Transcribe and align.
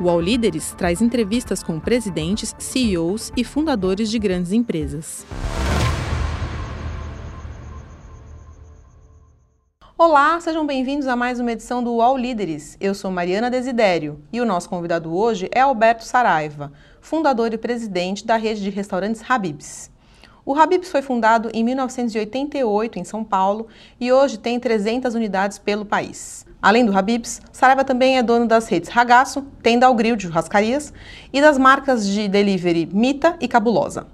O 0.00 0.08
All 0.08 0.20
Líderes 0.20 0.72
traz 0.78 1.02
entrevistas 1.02 1.60
com 1.60 1.80
presidentes, 1.80 2.54
CEOs 2.56 3.32
e 3.36 3.42
fundadores 3.42 4.08
de 4.08 4.16
grandes 4.16 4.52
empresas. 4.52 5.26
Olá, 9.98 10.40
sejam 10.40 10.64
bem-vindos 10.64 11.08
a 11.08 11.16
mais 11.16 11.40
uma 11.40 11.50
edição 11.50 11.82
do 11.82 12.00
All 12.00 12.16
Líderes. 12.16 12.76
Eu 12.80 12.94
sou 12.94 13.10
Mariana 13.10 13.50
Desidério 13.50 14.22
e 14.32 14.40
o 14.40 14.44
nosso 14.44 14.68
convidado 14.68 15.12
hoje 15.12 15.48
é 15.50 15.62
Alberto 15.62 16.04
Saraiva, 16.04 16.72
fundador 17.00 17.52
e 17.52 17.58
presidente 17.58 18.24
da 18.24 18.36
rede 18.36 18.62
de 18.62 18.70
restaurantes 18.70 19.28
Habibs. 19.28 19.90
O 20.46 20.54
Habibs 20.54 20.92
foi 20.92 21.02
fundado 21.02 21.50
em 21.52 21.64
1988 21.64 23.00
em 23.00 23.04
São 23.04 23.24
Paulo 23.24 23.66
e 23.98 24.12
hoje 24.12 24.38
tem 24.38 24.60
300 24.60 25.16
unidades 25.16 25.58
pelo 25.58 25.84
país. 25.84 26.46
Além 26.60 26.84
do 26.84 26.96
Habibs, 26.96 27.40
Saraiva 27.52 27.84
também 27.84 28.18
é 28.18 28.22
dono 28.22 28.44
das 28.46 28.66
redes 28.66 28.88
Ragaço, 28.88 29.46
Tenda 29.62 29.86
ao 29.86 29.94
Grill 29.94 30.16
de 30.16 30.24
churrascarias 30.24 30.92
e 31.32 31.40
das 31.40 31.56
marcas 31.56 32.04
de 32.04 32.26
delivery 32.26 32.88
Mita 32.92 33.36
e 33.40 33.46
Cabulosa. 33.46 34.08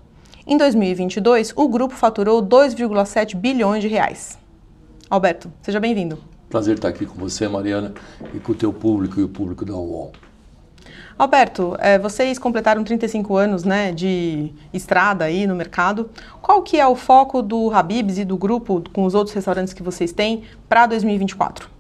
Em 0.47 0.59
2022, 0.59 1.55
o 1.57 1.67
grupo 1.69 1.95
faturou 1.95 2.43
2,7 2.43 3.35
bilhões 3.35 3.81
de 3.81 3.89
reais. 3.89 4.39
Alberto, 5.09 5.51
seja 5.63 5.81
bem-vindo. 5.81 6.19
Prazer 6.51 6.75
estar 6.75 6.89
aqui 6.89 7.07
com 7.07 7.19
você, 7.19 7.49
Mariana, 7.49 7.95
e 8.35 8.39
com 8.39 8.53
o 8.53 8.55
teu 8.55 8.75
público 8.75 9.19
e 9.19 9.25
o 9.25 9.29
público 9.29 9.65
da 9.65 9.75
UOL. 9.75 10.13
Alberto, 11.17 11.75
é, 11.79 11.99
vocês 11.99 12.39
completaram 12.39 12.85
35 12.85 13.37
anos 13.37 13.65
né, 13.65 13.91
de 13.91 14.53
estrada 14.71 15.25
aí 15.25 15.47
no 15.47 15.55
mercado. 15.55 16.11
Qual 16.43 16.61
que 16.61 16.79
é 16.79 16.87
o 16.87 16.95
foco 16.95 17.41
do 17.41 17.71
Habibs 17.71 18.19
e 18.19 18.25
do 18.25 18.37
grupo 18.37 18.83
com 18.93 19.05
os 19.05 19.15
outros 19.15 19.35
restaurantes 19.35 19.73
que 19.73 19.83
vocês 19.83 20.13
têm 20.13 20.43
para 20.69 20.87
2024? 20.87 21.74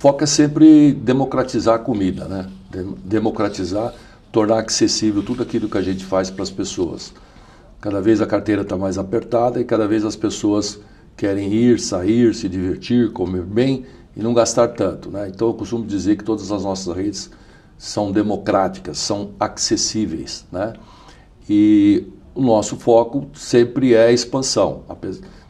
Foco 0.00 0.24
é 0.24 0.26
sempre 0.26 0.94
democratizar 0.94 1.74
a 1.74 1.78
comida, 1.78 2.24
né? 2.24 2.48
Democratizar, 3.04 3.92
tornar 4.32 4.64
acessível 4.64 5.22
tudo 5.22 5.42
aquilo 5.42 5.68
que 5.68 5.76
a 5.76 5.82
gente 5.82 6.06
faz 6.06 6.30
para 6.30 6.42
as 6.42 6.50
pessoas. 6.50 7.12
Cada 7.82 8.00
vez 8.00 8.22
a 8.22 8.26
carteira 8.26 8.62
está 8.62 8.78
mais 8.78 8.96
apertada 8.96 9.60
e 9.60 9.64
cada 9.64 9.86
vez 9.86 10.02
as 10.02 10.16
pessoas 10.16 10.80
querem 11.18 11.52
ir, 11.52 11.78
sair, 11.78 12.34
se 12.34 12.48
divertir, 12.48 13.12
comer 13.12 13.42
bem 13.42 13.84
e 14.16 14.22
não 14.22 14.32
gastar 14.32 14.68
tanto, 14.68 15.10
né? 15.10 15.28
Então 15.28 15.48
eu 15.48 15.54
costumo 15.54 15.84
dizer 15.84 16.16
que 16.16 16.24
todas 16.24 16.50
as 16.50 16.64
nossas 16.64 16.96
redes 16.96 17.30
são 17.76 18.10
democráticas, 18.10 18.96
são 18.96 19.32
acessíveis, 19.38 20.46
né? 20.50 20.72
E 21.46 22.06
o 22.34 22.40
nosso 22.40 22.76
foco 22.76 23.28
sempre 23.34 23.92
é 23.92 24.06
a 24.06 24.12
expansão. 24.12 24.82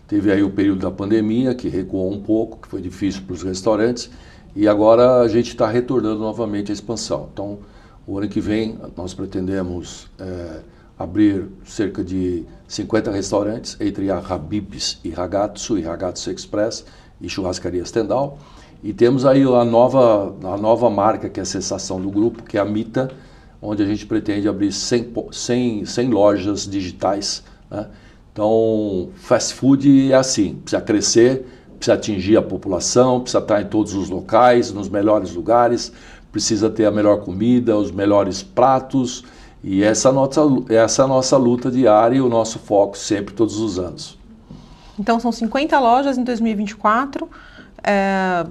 Teve 0.08 0.32
aí 0.32 0.42
o 0.42 0.50
período 0.50 0.80
da 0.80 0.90
pandemia 0.90 1.54
que 1.54 1.68
recuou 1.68 2.12
um 2.12 2.20
pouco, 2.20 2.58
que 2.58 2.66
foi 2.66 2.80
difícil 2.80 3.22
para 3.22 3.34
os 3.34 3.44
restaurantes 3.44 4.10
e 4.54 4.66
agora 4.66 5.20
a 5.20 5.28
gente 5.28 5.48
está 5.48 5.68
retornando 5.68 6.18
novamente 6.18 6.70
à 6.70 6.74
expansão. 6.74 7.28
Então, 7.32 7.58
o 8.06 8.18
ano 8.18 8.28
que 8.28 8.40
vem 8.40 8.78
nós 8.96 9.14
pretendemos 9.14 10.08
é, 10.18 10.60
abrir 10.98 11.46
cerca 11.64 12.02
de 12.02 12.44
50 12.66 13.10
restaurantes 13.10 13.76
entre 13.80 14.10
a 14.10 14.18
Habibs 14.18 14.98
e 15.04 15.10
Ragazzo 15.10 15.78
e 15.78 15.82
Ragazzo 15.82 16.30
Express 16.30 16.84
e 17.20 17.28
Churrascaria 17.28 17.84
Stendhal. 17.84 18.38
E 18.82 18.92
temos 18.92 19.24
aí 19.26 19.42
a 19.42 19.64
nova, 19.64 20.34
a 20.42 20.56
nova 20.56 20.88
marca 20.88 21.28
que 21.28 21.38
é 21.38 21.42
a 21.42 21.46
sensação 21.46 22.00
do 22.00 22.10
grupo, 22.10 22.42
que 22.42 22.56
é 22.56 22.60
a 22.60 22.64
Mita, 22.64 23.10
onde 23.60 23.82
a 23.82 23.86
gente 23.86 24.06
pretende 24.06 24.48
abrir 24.48 24.72
100, 24.72 25.12
100, 25.30 25.84
100 25.84 26.10
lojas 26.10 26.66
digitais. 26.66 27.42
Né? 27.70 27.86
Então, 28.32 29.10
fast 29.16 29.54
food 29.54 30.12
é 30.12 30.14
assim, 30.14 30.54
precisa 30.54 30.80
crescer, 30.80 31.46
precisa 31.80 31.94
atingir 31.94 32.36
a 32.36 32.42
população, 32.42 33.20
precisa 33.20 33.42
estar 33.42 33.62
em 33.62 33.64
todos 33.64 33.94
os 33.94 34.10
locais, 34.10 34.70
nos 34.70 34.88
melhores 34.88 35.32
lugares, 35.32 35.90
precisa 36.30 36.68
ter 36.68 36.84
a 36.84 36.90
melhor 36.90 37.22
comida, 37.22 37.76
os 37.76 37.90
melhores 37.90 38.42
pratos. 38.42 39.24
E 39.64 39.82
essa 39.82 40.08
é 40.08 40.10
a 40.10 40.12
nossa, 40.12 40.40
essa 40.68 41.02
é 41.02 41.04
a 41.06 41.08
nossa 41.08 41.36
luta 41.38 41.70
diária 41.70 42.16
e 42.16 42.20
o 42.20 42.28
nosso 42.28 42.58
foco 42.58 42.96
sempre, 42.96 43.34
todos 43.34 43.58
os 43.58 43.78
anos. 43.78 44.18
Então, 44.98 45.18
são 45.18 45.32
50 45.32 45.80
lojas 45.80 46.18
em 46.18 46.22
2024. 46.22 47.28
É, 47.82 48.44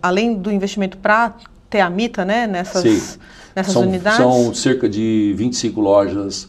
além 0.00 0.36
do 0.36 0.52
investimento 0.52 0.96
para 0.98 1.34
ter 1.68 1.80
a 1.80 1.90
MITA 1.90 2.24
né, 2.24 2.46
nessas, 2.46 2.82
Sim. 2.82 3.18
nessas 3.56 3.72
são, 3.72 3.82
unidades? 3.82 4.18
São 4.18 4.54
cerca 4.54 4.88
de 4.88 5.34
25 5.36 5.80
lojas 5.80 6.48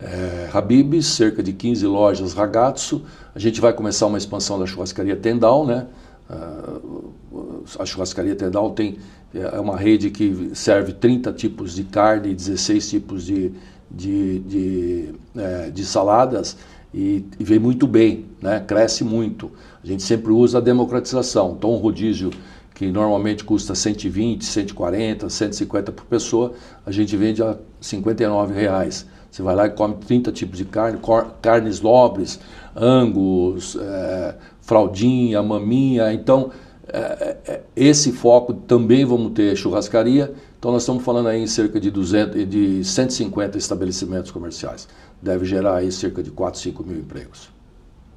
é, 0.00 0.48
Habibs, 0.52 1.06
cerca 1.06 1.42
de 1.42 1.52
15 1.52 1.86
lojas 1.86 2.34
Ragazzo, 2.34 3.02
a 3.34 3.38
gente 3.38 3.60
vai 3.60 3.72
começar 3.72 4.06
uma 4.06 4.18
expansão 4.18 4.58
da 4.58 4.66
churrascaria 4.66 5.16
Tendal, 5.16 5.66
né? 5.66 5.86
Uh, 6.28 7.14
a 7.78 7.86
churrascaria 7.86 8.34
Tendal 8.34 8.70
tem 8.70 8.98
é 9.34 9.60
uma 9.60 9.76
rede 9.76 10.10
que 10.10 10.50
serve 10.54 10.92
30 10.92 11.32
tipos 11.32 11.74
de 11.74 11.84
carne, 11.84 12.34
16 12.34 12.88
tipos 12.88 13.24
de, 13.24 13.52
de, 13.90 14.38
de, 14.40 15.14
é, 15.36 15.70
de 15.70 15.84
saladas 15.84 16.56
e, 16.94 17.24
e, 17.38 17.44
vem 17.44 17.58
muito 17.58 17.86
bem, 17.86 18.24
né? 18.40 18.60
cresce 18.66 19.04
muito. 19.04 19.50
A 19.82 19.86
gente 19.86 20.02
sempre 20.02 20.32
usa 20.32 20.58
a 20.58 20.60
democratização. 20.60 21.54
Então, 21.56 21.72
um 21.72 21.76
rodízio 21.76 22.30
que 22.74 22.90
normalmente 22.90 23.44
custa 23.44 23.74
120, 23.74 24.44
140, 24.44 25.28
150 25.28 25.92
por 25.92 26.04
pessoa, 26.06 26.54
a 26.84 26.90
gente 26.90 27.16
vende 27.16 27.42
a 27.42 27.56
59 27.80 28.54
reais. 28.54 29.06
Você 29.36 29.42
vai 29.42 29.54
lá 29.54 29.66
e 29.66 29.70
come 29.70 29.96
30 29.96 30.32
tipos 30.32 30.56
de 30.56 30.64
carne, 30.64 30.98
carnes 31.42 31.82
nobres, 31.82 32.40
angus, 32.74 33.76
é, 33.78 34.34
fraldinha, 34.62 35.42
maminha. 35.42 36.10
Então, 36.10 36.50
é, 36.88 37.36
é, 37.46 37.60
esse 37.76 38.12
foco 38.12 38.54
também 38.54 39.04
vamos 39.04 39.32
ter 39.32 39.54
churrascaria. 39.54 40.32
Então, 40.58 40.72
nós 40.72 40.84
estamos 40.84 41.04
falando 41.04 41.28
aí 41.28 41.42
em 41.42 41.46
cerca 41.46 41.78
de, 41.78 41.90
200, 41.90 42.48
de 42.48 42.82
150 42.82 43.58
estabelecimentos 43.58 44.30
comerciais. 44.30 44.88
Deve 45.20 45.44
gerar 45.44 45.76
aí 45.76 45.92
cerca 45.92 46.22
de 46.22 46.30
4, 46.30 46.58
5 46.58 46.82
mil 46.82 46.96
empregos. 46.96 47.50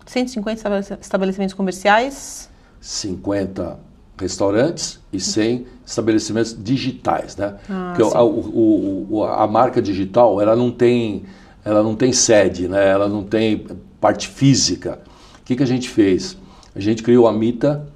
150 0.06 1.00
estabelecimentos 1.02 1.54
comerciais? 1.54 2.50
50 2.80 3.78
restaurantes 4.20 5.00
e 5.12 5.20
100 5.20 5.66
estabelecimentos 5.86 6.56
digitais, 6.58 7.36
né? 7.38 7.56
Ah, 7.70 7.94
Porque 7.96 8.16
a, 8.16 8.22
o, 8.22 9.08
o, 9.10 9.24
a 9.24 9.48
marca 9.48 9.82
digital, 9.82 10.42
ela 10.42 10.56
não 10.56 10.72
tem, 10.72 11.24
ela 11.64 11.82
não 11.82 11.96
tem 11.96 12.12
sede, 12.12 12.68
né? 12.68 12.88
Ela 12.88 13.08
não 13.08 13.24
tem 13.24 13.66
parte 14.00 14.28
física. 14.28 15.00
O 15.40 15.46
que, 15.46 15.56
que 15.56 15.64
a 15.64 15.68
gente 15.68 15.90
fez? 15.90 16.38
A 16.76 16.80
gente 16.80 17.02
criou 17.02 17.28
a 17.28 17.34
Mita. 17.34 17.88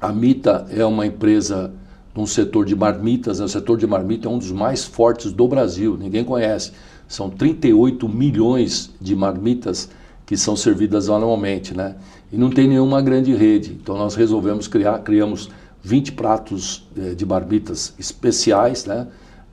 A 0.00 0.12
Mita 0.12 0.66
é 0.70 0.84
uma 0.84 1.06
empresa 1.06 1.72
num 2.14 2.26
setor 2.26 2.64
de 2.64 2.74
marmitas, 2.74 3.38
né? 3.38 3.44
o 3.44 3.48
setor 3.48 3.76
de 3.76 3.86
marmita 3.86 4.26
é 4.26 4.30
um 4.30 4.38
dos 4.38 4.50
mais 4.50 4.84
fortes 4.84 5.32
do 5.32 5.46
Brasil, 5.46 5.98
ninguém 5.98 6.24
conhece. 6.24 6.72
São 7.06 7.28
38 7.28 8.08
milhões 8.08 8.90
de 8.98 9.14
marmitas 9.14 9.90
que 10.26 10.36
são 10.36 10.56
servidas 10.56 11.08
anualmente, 11.08 11.72
né? 11.74 11.94
E 12.32 12.36
não 12.36 12.50
tem 12.50 12.66
nenhuma 12.66 13.00
grande 13.00 13.32
rede. 13.32 13.78
Então 13.80 13.96
nós 13.96 14.16
resolvemos 14.16 14.66
criar, 14.66 14.98
criamos 14.98 15.48
20 15.82 16.12
pratos 16.12 16.88
eh, 16.98 17.14
de 17.14 17.24
marmitas 17.24 17.94
especiais, 17.96 18.84
né? 18.84 19.06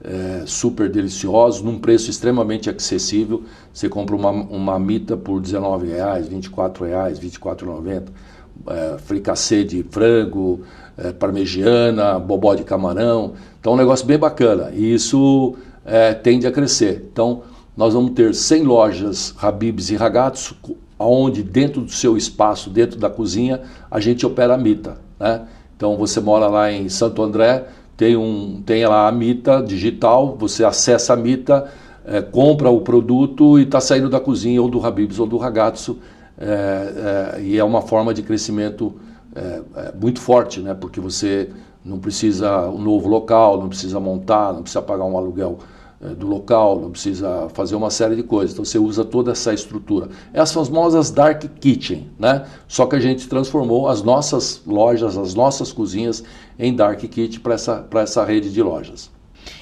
É, 0.06 0.42
super 0.44 0.90
deliciosos, 0.90 1.62
num 1.62 1.78
preço 1.78 2.10
extremamente 2.10 2.68
acessível. 2.68 3.44
Você 3.72 3.88
compra 3.88 4.14
uma, 4.14 4.30
uma 4.30 4.78
mita 4.78 5.16
por 5.16 5.40
R$19,00, 5.40 6.28
R$24,00, 6.28 7.20
R$24,90. 7.22 8.02
É, 8.66 8.98
fricassê 8.98 9.64
de 9.64 9.82
frango, 9.84 10.60
é, 10.98 11.10
parmegiana, 11.10 12.18
bobó 12.18 12.54
de 12.54 12.64
camarão. 12.64 13.32
Então 13.58 13.72
é 13.72 13.76
um 13.76 13.78
negócio 13.78 14.04
bem 14.04 14.18
bacana. 14.18 14.70
E 14.74 14.92
isso 14.92 15.54
tende 16.22 16.46
a 16.46 16.52
crescer. 16.52 17.08
Então 17.12 17.42
nós 17.76 17.94
vamos 17.94 18.12
ter 18.12 18.34
100 18.34 18.62
lojas 18.62 19.34
Habibs 19.40 19.90
e 19.90 19.96
Ragazzo, 19.96 20.56
onde 20.98 21.42
dentro 21.42 21.80
do 21.80 21.90
seu 21.90 22.16
espaço, 22.16 22.70
dentro 22.70 22.98
da 22.98 23.10
cozinha, 23.10 23.62
a 23.90 23.98
gente 23.98 24.24
opera 24.24 24.54
a 24.54 24.58
Mita. 24.58 24.96
Né? 25.18 25.42
Então 25.76 25.96
você 25.96 26.20
mora 26.20 26.46
lá 26.46 26.70
em 26.70 26.88
Santo 26.88 27.22
André, 27.22 27.66
tem, 27.96 28.16
um, 28.16 28.62
tem 28.64 28.86
lá 28.86 29.08
a 29.08 29.12
Mita 29.12 29.60
digital, 29.60 30.36
você 30.38 30.64
acessa 30.64 31.14
a 31.14 31.16
Mita, 31.16 31.68
é, 32.06 32.22
compra 32.22 32.70
o 32.70 32.80
produto 32.80 33.58
e 33.58 33.62
está 33.62 33.80
saindo 33.80 34.08
da 34.08 34.20
cozinha 34.20 34.62
ou 34.62 34.68
do 34.68 34.84
Habibs 34.84 35.18
ou 35.18 35.26
do 35.26 35.36
Ragazzo. 35.36 35.98
É, 36.38 37.34
é, 37.36 37.42
e 37.42 37.58
é 37.58 37.64
uma 37.64 37.82
forma 37.82 38.12
de 38.14 38.22
crescimento 38.22 38.94
muito 40.00 40.20
forte, 40.20 40.60
né? 40.60 40.74
porque 40.74 41.00
você 41.00 41.50
não 41.84 41.98
precisa 41.98 42.68
um 42.68 42.78
novo 42.78 43.08
local, 43.08 43.60
não 43.60 43.68
precisa 43.68 43.98
montar, 43.98 44.52
não 44.52 44.62
precisa 44.62 44.80
pagar 44.80 45.04
um 45.04 45.18
aluguel 45.18 45.58
do 46.10 46.26
local, 46.26 46.80
não 46.80 46.90
precisa 46.90 47.48
fazer 47.54 47.74
uma 47.74 47.90
série 47.90 48.16
de 48.16 48.22
coisas. 48.22 48.52
Então 48.52 48.64
você 48.64 48.78
usa 48.78 49.04
toda 49.04 49.32
essa 49.32 49.54
estrutura. 49.54 50.08
É 50.32 50.40
as 50.40 50.52
famosas 50.52 51.10
dark 51.10 51.44
kitchen, 51.60 52.10
né? 52.18 52.46
Só 52.68 52.86
que 52.86 52.96
a 52.96 53.00
gente 53.00 53.28
transformou 53.28 53.88
as 53.88 54.02
nossas 54.02 54.60
lojas, 54.66 55.16
as 55.16 55.34
nossas 55.34 55.72
cozinhas 55.72 56.22
em 56.58 56.74
dark 56.74 57.00
kitchen 57.00 57.40
para 57.40 57.54
essa, 57.54 57.86
essa 57.94 58.24
rede 58.24 58.52
de 58.52 58.62
lojas. 58.62 59.10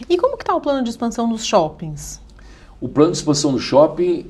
E 0.08 0.16
como 0.16 0.36
que 0.36 0.42
está 0.42 0.54
o 0.54 0.60
plano 0.60 0.82
de 0.82 0.90
expansão 0.90 1.28
dos 1.28 1.44
shoppings? 1.44 2.20
O 2.80 2.88
plano 2.88 3.12
de 3.12 3.18
expansão 3.18 3.52
do 3.52 3.58
shopping, 3.58 4.26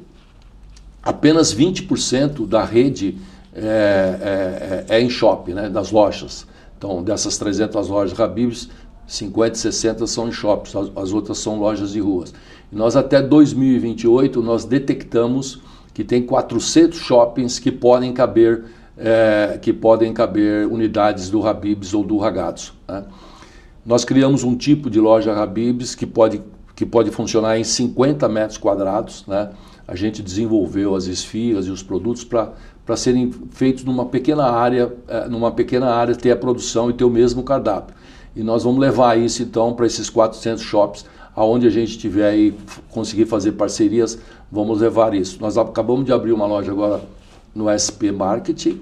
apenas 1.02 1.54
20% 1.54 2.46
da 2.46 2.64
rede 2.64 3.18
é, 3.54 4.84
é, 4.88 4.94
é, 4.94 4.96
é, 4.96 5.00
em 5.00 5.08
shopping, 5.08 5.54
né? 5.54 5.68
Das 5.68 5.90
lojas. 5.90 6.46
Então, 6.76 7.02
dessas 7.02 7.38
300 7.38 7.88
lojas 7.88 8.18
Habibs, 8.18 8.68
50 9.06 9.56
e 9.56 9.58
60 9.58 10.06
são 10.06 10.28
em 10.28 10.32
shoppings, 10.32 10.74
as, 10.74 10.90
as 10.96 11.12
outras 11.12 11.38
são 11.38 11.58
lojas 11.58 11.92
de 11.92 12.00
ruas. 12.00 12.32
E 12.70 12.76
nós 12.76 12.96
até 12.96 13.20
2028 13.20 14.42
nós 14.42 14.64
detectamos 14.64 15.60
que 15.92 16.02
tem 16.02 16.22
400 16.22 16.98
shoppings 16.98 17.58
que 17.58 17.70
podem 17.70 18.12
caber 18.12 18.64
é, 18.96 19.58
que 19.60 19.72
podem 19.72 20.12
caber 20.12 20.66
unidades 20.66 21.30
do 21.30 21.46
Habibs 21.46 21.94
ou 21.94 22.04
do 22.04 22.18
Ragazzo. 22.18 22.74
Né? 22.86 23.04
Nós 23.84 24.04
criamos 24.04 24.44
um 24.44 24.56
tipo 24.56 24.88
de 24.88 25.00
loja 25.00 25.34
Habibs 25.34 25.94
que 25.94 26.06
pode, 26.06 26.42
que 26.76 26.84
pode 26.84 27.10
funcionar 27.10 27.58
em 27.58 27.64
50 27.64 28.28
metros 28.28 28.58
quadrados. 28.58 29.24
Né? 29.26 29.50
A 29.88 29.96
gente 29.96 30.22
desenvolveu 30.22 30.94
as 30.94 31.06
esfias 31.06 31.66
e 31.66 31.70
os 31.70 31.82
produtos 31.82 32.22
para 32.22 32.96
serem 32.96 33.32
feitos 33.50 33.84
numa 33.84 34.06
pequena 34.06 34.44
área, 34.44 34.94
é, 35.08 35.28
numa 35.28 35.50
pequena 35.50 35.92
área 35.92 36.14
ter 36.14 36.30
a 36.30 36.36
produção 36.36 36.90
e 36.90 36.92
ter 36.92 37.04
o 37.04 37.10
mesmo 37.10 37.42
cardápio. 37.42 37.94
E 38.34 38.42
nós 38.42 38.64
vamos 38.64 38.80
levar 38.80 39.18
isso 39.18 39.42
então 39.42 39.74
para 39.74 39.86
esses 39.86 40.08
400 40.08 40.62
shops, 40.62 41.04
aonde 41.36 41.66
a 41.66 41.70
gente 41.70 41.98
tiver 41.98 42.28
aí 42.28 42.54
conseguir 42.90 43.26
fazer 43.26 43.52
parcerias, 43.52 44.18
vamos 44.50 44.80
levar 44.80 45.14
isso. 45.14 45.38
Nós 45.40 45.58
acabamos 45.58 46.04
de 46.04 46.12
abrir 46.12 46.32
uma 46.32 46.46
loja 46.46 46.72
agora 46.72 47.02
no 47.54 47.68
SP 47.68 48.10
Marketing, 48.10 48.80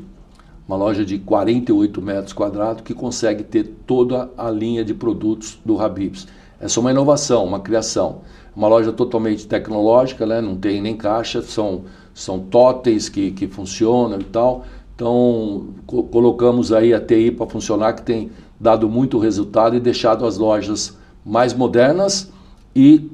uma 0.67 0.77
loja 0.77 1.05
de 1.05 1.19
48 1.19 2.01
metros 2.01 2.33
quadrados 2.33 2.83
que 2.83 2.95
consegue 2.95 3.43
ter 3.43 3.65
toda 3.87 4.31
a 4.39 4.51
linha 4.51 4.85
de 4.85 4.95
produtos 4.95 5.59
do 5.65 5.81
Habibs. 5.81 6.29
Essa 6.61 6.79
é 6.79 6.81
uma 6.81 6.91
inovação, 6.93 7.45
uma 7.45 7.59
criação. 7.59 8.21
Uma 8.55 8.69
loja 8.69 8.93
totalmente 8.93 9.47
tecnológica, 9.47 10.27
né? 10.27 10.41
não 10.41 10.57
tem 10.57 10.81
nem 10.81 10.97
caixa, 10.97 11.43
são, 11.43 11.83
são 12.13 12.39
totens 12.39 13.09
que, 13.09 13.31
que 13.33 13.49
funcionam 13.49 14.21
e 14.21 14.25
tal. 14.25 14.65
Então, 14.95 15.69
co 15.87 16.03
colocamos 16.05 16.73
aí 16.73 16.93
a 16.93 17.01
TI 17.01 17.31
para 17.31 17.47
funcionar, 17.47 17.95
que 17.95 18.03
tem 18.03 18.31
dado 18.61 18.89
muito 18.89 19.19
resultado 19.19 19.75
e 19.75 19.81
deixado 19.81 20.27
as 20.27 20.37
lojas 20.37 20.97
mais 21.25 21.55
modernas 21.55 22.31
e 22.77 23.11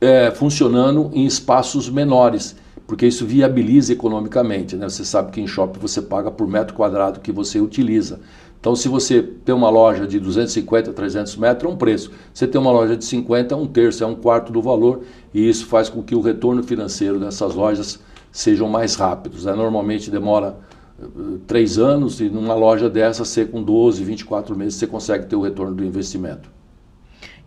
é, 0.00 0.30
funcionando 0.30 1.10
em 1.12 1.26
espaços 1.26 1.90
menores 1.90 2.56
porque 2.86 3.06
isso 3.06 3.24
viabiliza 3.26 3.92
economicamente. 3.92 4.76
Né? 4.76 4.88
Você 4.88 5.04
sabe 5.04 5.32
que 5.32 5.40
em 5.40 5.46
shopping 5.46 5.78
você 5.80 6.02
paga 6.02 6.30
por 6.30 6.46
metro 6.46 6.74
quadrado 6.74 7.20
que 7.20 7.32
você 7.32 7.60
utiliza. 7.60 8.20
Então, 8.60 8.74
se 8.74 8.88
você 8.88 9.22
tem 9.22 9.54
uma 9.54 9.68
loja 9.68 10.06
de 10.06 10.18
250, 10.18 10.92
300 10.92 11.36
metros, 11.36 11.70
é 11.70 11.74
um 11.74 11.76
preço. 11.76 12.10
Você 12.32 12.46
tem 12.46 12.58
uma 12.58 12.70
loja 12.70 12.96
de 12.96 13.04
50, 13.04 13.54
é 13.54 13.58
um 13.58 13.66
terço, 13.66 14.02
é 14.02 14.06
um 14.06 14.14
quarto 14.14 14.50
do 14.50 14.62
valor, 14.62 15.02
e 15.34 15.46
isso 15.46 15.66
faz 15.66 15.90
com 15.90 16.02
que 16.02 16.14
o 16.14 16.20
retorno 16.22 16.62
financeiro 16.62 17.18
dessas 17.18 17.54
lojas 17.54 18.00
sejam 18.32 18.66
mais 18.66 18.94
rápidos. 18.94 19.44
Né? 19.44 19.52
Normalmente 19.54 20.10
demora 20.10 20.56
três 21.46 21.78
anos, 21.78 22.20
e 22.20 22.28
numa 22.28 22.54
loja 22.54 22.88
dessa, 22.88 23.24
ser 23.24 23.50
com 23.50 23.62
12, 23.62 24.04
24 24.04 24.56
meses, 24.56 24.74
você 24.74 24.86
consegue 24.86 25.26
ter 25.26 25.36
o 25.36 25.40
retorno 25.42 25.74
do 25.74 25.84
investimento. 25.84 26.48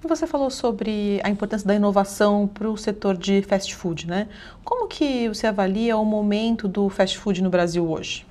E 0.03 0.07
você 0.07 0.27
falou 0.27 0.49
sobre 0.49 1.19
a 1.23 1.29
importância 1.29 1.67
da 1.67 1.73
inovação 1.73 2.47
para 2.47 2.69
o 2.69 2.77
setor 2.77 3.17
de 3.17 3.41
fast 3.41 3.75
food, 3.75 4.07
né? 4.07 4.27
Como 4.63 4.87
que 4.87 5.27
você 5.27 5.47
avalia 5.47 5.97
o 5.97 6.05
momento 6.05 6.67
do 6.67 6.87
fast 6.89 7.17
food 7.17 7.41
no 7.41 7.49
Brasil 7.49 7.89
hoje? 7.89 8.25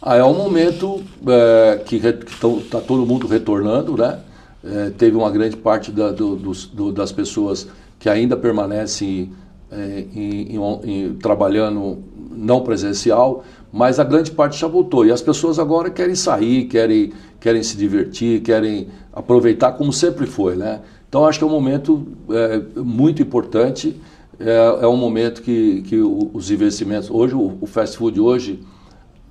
Ah, 0.00 0.16
é 0.16 0.24
um 0.24 0.34
momento 0.34 1.02
é, 1.28 1.82
que 1.84 1.96
está 1.96 2.80
todo 2.80 3.06
mundo 3.06 3.26
retornando, 3.26 3.96
né? 3.96 4.20
É, 4.64 4.90
teve 4.90 5.16
uma 5.16 5.30
grande 5.30 5.56
parte 5.56 5.90
da, 5.90 6.10
do, 6.10 6.36
do, 6.36 6.92
das 6.92 7.12
pessoas 7.12 7.68
que 7.98 8.08
ainda 8.08 8.36
permanecem 8.36 9.32
em, 9.72 10.56
em, 10.56 10.60
em, 10.84 11.14
trabalhando 11.14 11.98
não 12.30 12.60
presencial, 12.60 13.44
mas 13.72 13.98
a 13.98 14.04
grande 14.04 14.30
parte 14.30 14.60
já 14.60 14.66
voltou. 14.66 15.06
E 15.06 15.12
as 15.12 15.22
pessoas 15.22 15.58
agora 15.58 15.90
querem 15.90 16.14
sair, 16.14 16.64
querem, 16.64 17.12
querem 17.40 17.62
se 17.62 17.76
divertir, 17.76 18.42
querem 18.42 18.88
aproveitar 19.12 19.72
como 19.72 19.92
sempre 19.92 20.26
foi, 20.26 20.56
né? 20.56 20.80
Então 21.08 21.26
acho 21.26 21.38
que 21.38 21.44
é 21.44 21.46
um 21.46 21.50
momento 21.50 22.06
é, 22.30 22.80
muito 22.80 23.20
importante, 23.20 24.00
é, 24.40 24.78
é, 24.82 24.86
um 24.86 24.96
momento 24.96 25.42
que, 25.42 25.82
que 25.82 26.00
os 26.00 26.50
investimentos, 26.50 27.10
hoje 27.10 27.34
o, 27.34 27.58
o 27.60 27.66
fast 27.66 27.96
food 27.96 28.18
hoje 28.18 28.60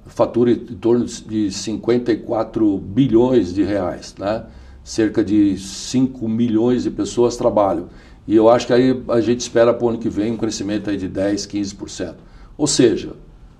fatura 0.05 0.51
em 0.51 0.57
torno 0.57 1.05
de 1.05 1.51
54 1.51 2.77
bilhões 2.77 3.53
de 3.53 3.63
reais, 3.63 4.15
né? 4.17 4.43
Cerca 4.83 5.23
de 5.23 5.57
5 5.57 6.27
milhões 6.27 6.83
de 6.83 6.91
pessoas 6.91 7.37
trabalham. 7.37 7.87
E 8.27 8.35
eu 8.35 8.49
acho 8.49 8.67
que 8.67 8.73
aí 8.73 9.01
a 9.09 9.19
gente 9.19 9.39
espera 9.39 9.73
para 9.73 9.85
o 9.85 9.89
ano 9.89 9.97
que 9.97 10.09
vem 10.09 10.31
um 10.31 10.37
crescimento 10.37 10.89
aí 10.89 10.97
de 10.97 11.07
10, 11.07 11.47
15%. 11.47 12.15
Ou 12.57 12.67
seja, 12.67 13.13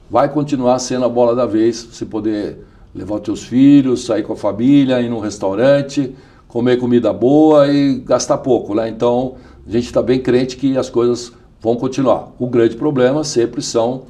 vai 0.10 0.30
continuar 0.32 0.78
sendo 0.80 1.06
a 1.06 1.10
bola 1.10 1.36
da 1.36 1.46
vez, 1.46 1.84
você 1.84 2.06
poder 2.06 2.60
levar 2.94 3.16
os 3.16 3.22
teus 3.22 3.44
filhos, 3.44 4.06
sair 4.06 4.24
com 4.24 4.34
a 4.34 4.36
família, 4.36 5.02
ir 5.02 5.10
num 5.10 5.20
restaurante, 5.20 6.14
comer 6.48 6.78
comida 6.78 7.14
boa 7.14 7.68
e 7.68 8.00
gastar 8.00 8.38
pouco, 8.40 8.76
né? 8.76 8.90
Então, 8.90 9.36
a 9.66 9.72
gente 9.72 9.86
está 9.86 10.02
bem 10.02 10.20
crente 10.20 10.58
que 10.58 10.78
as 10.78 10.90
coisas 10.90 11.32
vão 11.62 11.76
continuar. 11.76 12.34
O 12.38 12.48
grande 12.48 12.76
problema 12.76 13.24
sempre 13.24 13.62
são 13.62 14.04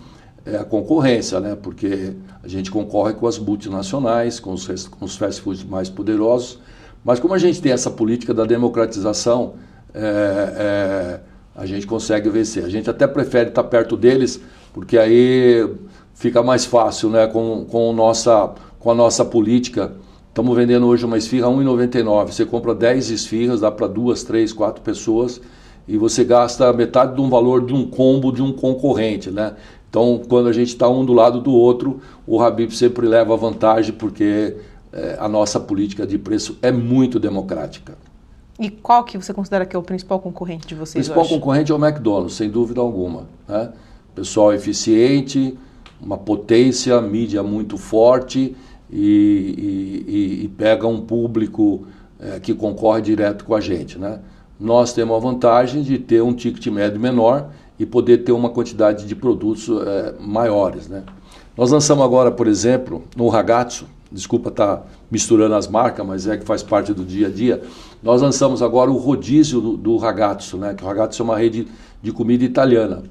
é, 0.46 0.58
a 0.58 0.64
concorrência, 0.64 1.40
né? 1.40 1.56
Porque 1.56 2.14
a 2.44 2.48
gente 2.48 2.72
concorre 2.72 3.14
com 3.14 3.28
as 3.28 3.38
multinacionais, 3.38 4.40
com 4.40 4.54
os, 4.54 4.88
com 4.88 5.06
os 5.06 5.16
fast 5.16 5.42
foods 5.42 5.64
mais 5.64 5.90
poderosos, 5.90 6.60
mas 7.04 7.20
como 7.20 7.34
a 7.34 7.38
gente 7.38 7.62
tem 7.62 7.72
essa 7.72 7.92
política 7.92 8.34
da 8.34 8.46
democratização, 8.46 9.54
é, 9.94 10.54
é, 10.58 11.20
a 11.56 11.66
gente 11.66 11.86
consegue 11.86 12.30
vencer. 12.30 12.64
A 12.64 12.70
gente 12.70 12.90
até 12.90 13.08
prefere 13.08 13.50
estar 13.50 13.64
perto 13.64 13.98
deles, 13.98 14.40
porque 14.74 14.98
aí 14.98 15.68
fica 16.14 16.42
mais 16.42 16.66
fácil, 16.66 17.10
né? 17.10 17.28
Com, 17.28 17.66
com 17.66 17.94
nossa 17.94 18.54
com 18.80 18.90
a 18.90 18.96
nossa 18.96 19.24
política. 19.24 19.94
Estamos 20.30 20.56
vendendo 20.56 20.88
hoje 20.88 21.06
uma 21.06 21.18
esfirra 21.18 21.48
a 21.48 21.52
1,99. 21.52 22.32
Você 22.32 22.46
compra 22.46 22.74
10 22.74 23.12
esfirras, 23.12 23.62
dá 23.62 23.70
para 23.70 23.86
duas, 23.86 24.24
três, 24.24 24.52
quatro 24.52 24.82
pessoas 24.82 25.40
e 25.88 25.98
você 25.98 26.24
gasta 26.24 26.72
metade 26.74 27.16
de 27.16 27.22
um 27.22 27.30
valor 27.30 27.66
de 27.66 27.74
um 27.74 27.86
combo 27.86 28.32
de 28.32 28.42
um 28.42 28.52
concorrente, 28.52 29.30
né? 29.30 29.56
Então, 29.90 30.22
quando 30.28 30.48
a 30.48 30.54
gente 30.54 30.70
está 30.70 30.88
um 30.88 31.04
do 31.04 31.12
lado 31.12 31.42
do 31.42 31.52
outro, 31.52 32.00
o 32.26 32.42
Habib 32.42 32.72
sempre 32.72 33.06
leva 33.06 33.36
vantagem 33.36 33.94
porque 33.94 34.56
é, 34.94 35.18
a 35.20 35.28
nossa 35.28 35.60
política 35.60 36.08
de 36.08 36.18
preço 36.18 36.58
é 36.62 36.72
muito 36.72 37.20
democrática. 37.20 37.98
E 38.62 38.70
qual 38.70 39.04
que 39.04 39.18
você 39.18 39.34
considera 39.34 39.66
que 39.66 39.76
é 39.76 39.80
o 39.80 39.82
principal 39.82 40.20
concorrente 40.20 40.68
de 40.68 40.76
vocês 40.76 41.08
O 41.08 41.12
principal 41.12 41.28
concorrente 41.40 41.72
é 41.72 41.76
o 41.76 41.84
McDonald's, 41.84 42.36
sem 42.36 42.48
dúvida 42.48 42.80
alguma. 42.80 43.24
Né? 43.48 43.72
Pessoal 44.14 44.54
eficiente, 44.54 45.58
uma 46.00 46.16
potência, 46.16 47.02
mídia 47.02 47.42
muito 47.42 47.76
forte 47.76 48.56
e, 48.88 50.06
e, 50.08 50.44
e 50.44 50.48
pega 50.50 50.86
um 50.88 51.02
público 51.02 51.88
é, 52.20 52.40
que 52.40 52.54
concorre 52.54 53.02
direto 53.02 53.46
com 53.46 53.56
a 53.56 53.60
gente. 53.60 53.98
Né? 53.98 54.20
Nós 54.60 54.94
temos 54.94 55.18
a 55.18 55.20
vantagem 55.20 55.82
de 55.82 55.98
ter 55.98 56.22
um 56.22 56.32
ticket 56.32 56.68
médio 56.68 57.00
menor 57.00 57.50
e 57.80 57.86
poder 57.86 58.20
ter 58.20 58.32
uma 58.32 58.52
quantidade 58.52 59.08
de 59.08 59.16
produtos 59.16 59.70
é, 59.70 60.14
maiores. 60.20 60.88
Né? 60.88 61.02
Nós 61.58 61.72
lançamos 61.72 62.06
agora, 62.06 62.30
por 62.30 62.46
exemplo, 62.46 63.02
no 63.16 63.28
Ragazzo, 63.28 63.88
desculpa 64.12 64.50
estar 64.50 64.78
tá 64.78 64.84
misturando 65.10 65.56
as 65.56 65.68
marcas, 65.68 66.06
mas 66.06 66.28
é 66.28 66.38
que 66.38 66.46
faz 66.46 66.62
parte 66.62 66.94
do 66.94 67.06
dia 67.06 67.28
a 67.28 67.30
dia, 67.30 67.62
nós 68.04 68.22
lançamos 68.22 68.62
agora 68.62 68.92
o 68.92 68.98
rodízio 68.98 69.62
do, 69.62 69.78
do 69.78 69.98
Ragazzo, 69.98 70.58
né? 70.58 70.74
que 70.74 70.84
o 70.84 70.88
Ragazzo 70.88 71.22
é 71.22 71.26
uma 71.26 71.38
rede 71.38 71.68
de 72.02 72.12
comida 72.12 72.44
italiana. 72.44 73.04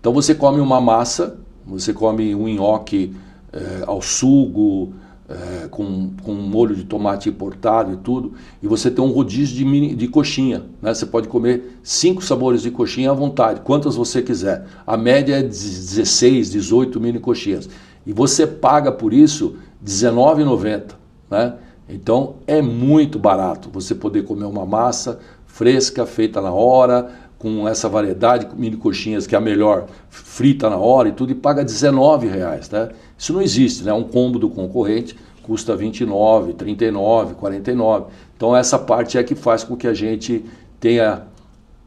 Então 0.00 0.12
você 0.12 0.34
come 0.34 0.60
uma 0.60 0.80
massa, 0.80 1.38
você 1.66 1.92
come 1.92 2.34
um 2.34 2.48
nhoque 2.48 3.14
é, 3.52 3.84
ao 3.86 4.00
sugo, 4.00 4.92
é, 5.28 5.68
com, 5.68 6.10
com 6.22 6.32
molho 6.32 6.74
de 6.74 6.84
tomate 6.84 7.28
importado 7.28 7.92
e 7.92 7.96
tudo, 7.98 8.32
e 8.62 8.66
você 8.66 8.90
tem 8.90 9.04
um 9.04 9.10
rodízio 9.10 9.54
de, 9.54 9.64
mini, 9.64 9.94
de 9.94 10.08
coxinha. 10.08 10.64
Né? 10.80 10.94
Você 10.94 11.04
pode 11.04 11.28
comer 11.28 11.78
cinco 11.82 12.24
sabores 12.24 12.62
de 12.62 12.70
coxinha 12.70 13.10
à 13.10 13.14
vontade, 13.14 13.60
quantas 13.60 13.94
você 13.94 14.22
quiser. 14.22 14.66
A 14.86 14.96
média 14.96 15.36
é 15.36 15.42
16, 15.42 16.50
18 16.50 16.98
mini 17.00 17.20
coxinhas. 17.20 17.68
E 18.06 18.12
você 18.12 18.46
paga 18.46 18.90
por 18.90 19.12
isso 19.12 19.56
R$19,90. 19.80 20.94
Né? 21.30 21.54
Então 21.88 22.36
é 22.46 22.60
muito 22.60 23.18
barato 23.18 23.70
você 23.72 23.94
poder 23.94 24.24
comer 24.24 24.44
uma 24.44 24.66
massa 24.66 25.20
fresca, 25.46 26.06
feita 26.06 26.40
na 26.40 26.52
hora, 26.52 27.10
com 27.38 27.68
essa 27.68 27.88
variedade 27.88 28.46
de 28.46 28.56
mini 28.56 28.76
coxinhas 28.76 29.26
que 29.26 29.34
é 29.34 29.38
a 29.38 29.40
melhor, 29.40 29.86
frita 30.10 30.68
na 30.68 30.76
hora 30.76 31.08
e 31.08 31.12
tudo, 31.12 31.32
e 31.32 31.34
paga 31.34 31.62
R$19,00. 31.62 32.72
Né? 32.72 32.88
Isso 33.16 33.32
não 33.32 33.40
existe, 33.40 33.84
né? 33.84 33.92
Um 33.92 34.04
combo 34.04 34.38
do 34.38 34.48
concorrente 34.48 35.16
custa 35.42 35.74
29, 35.74 36.52
39, 36.52 37.34
49. 37.34 38.06
Então 38.36 38.54
essa 38.54 38.78
parte 38.78 39.16
é 39.16 39.22
que 39.22 39.34
faz 39.34 39.64
com 39.64 39.76
que 39.76 39.86
a 39.86 39.94
gente 39.94 40.44
tenha 40.78 41.22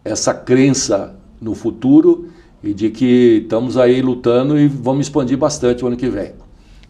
essa 0.03 0.33
crença 0.33 1.15
no 1.39 1.53
futuro 1.53 2.29
e 2.63 2.73
de 2.73 2.89
que 2.89 3.41
estamos 3.43 3.77
aí 3.77 4.01
lutando 4.01 4.57
e 4.57 4.67
vamos 4.67 5.07
expandir 5.07 5.37
bastante 5.37 5.83
o 5.83 5.87
ano 5.87 5.97
que 5.97 6.09
vem. 6.09 6.33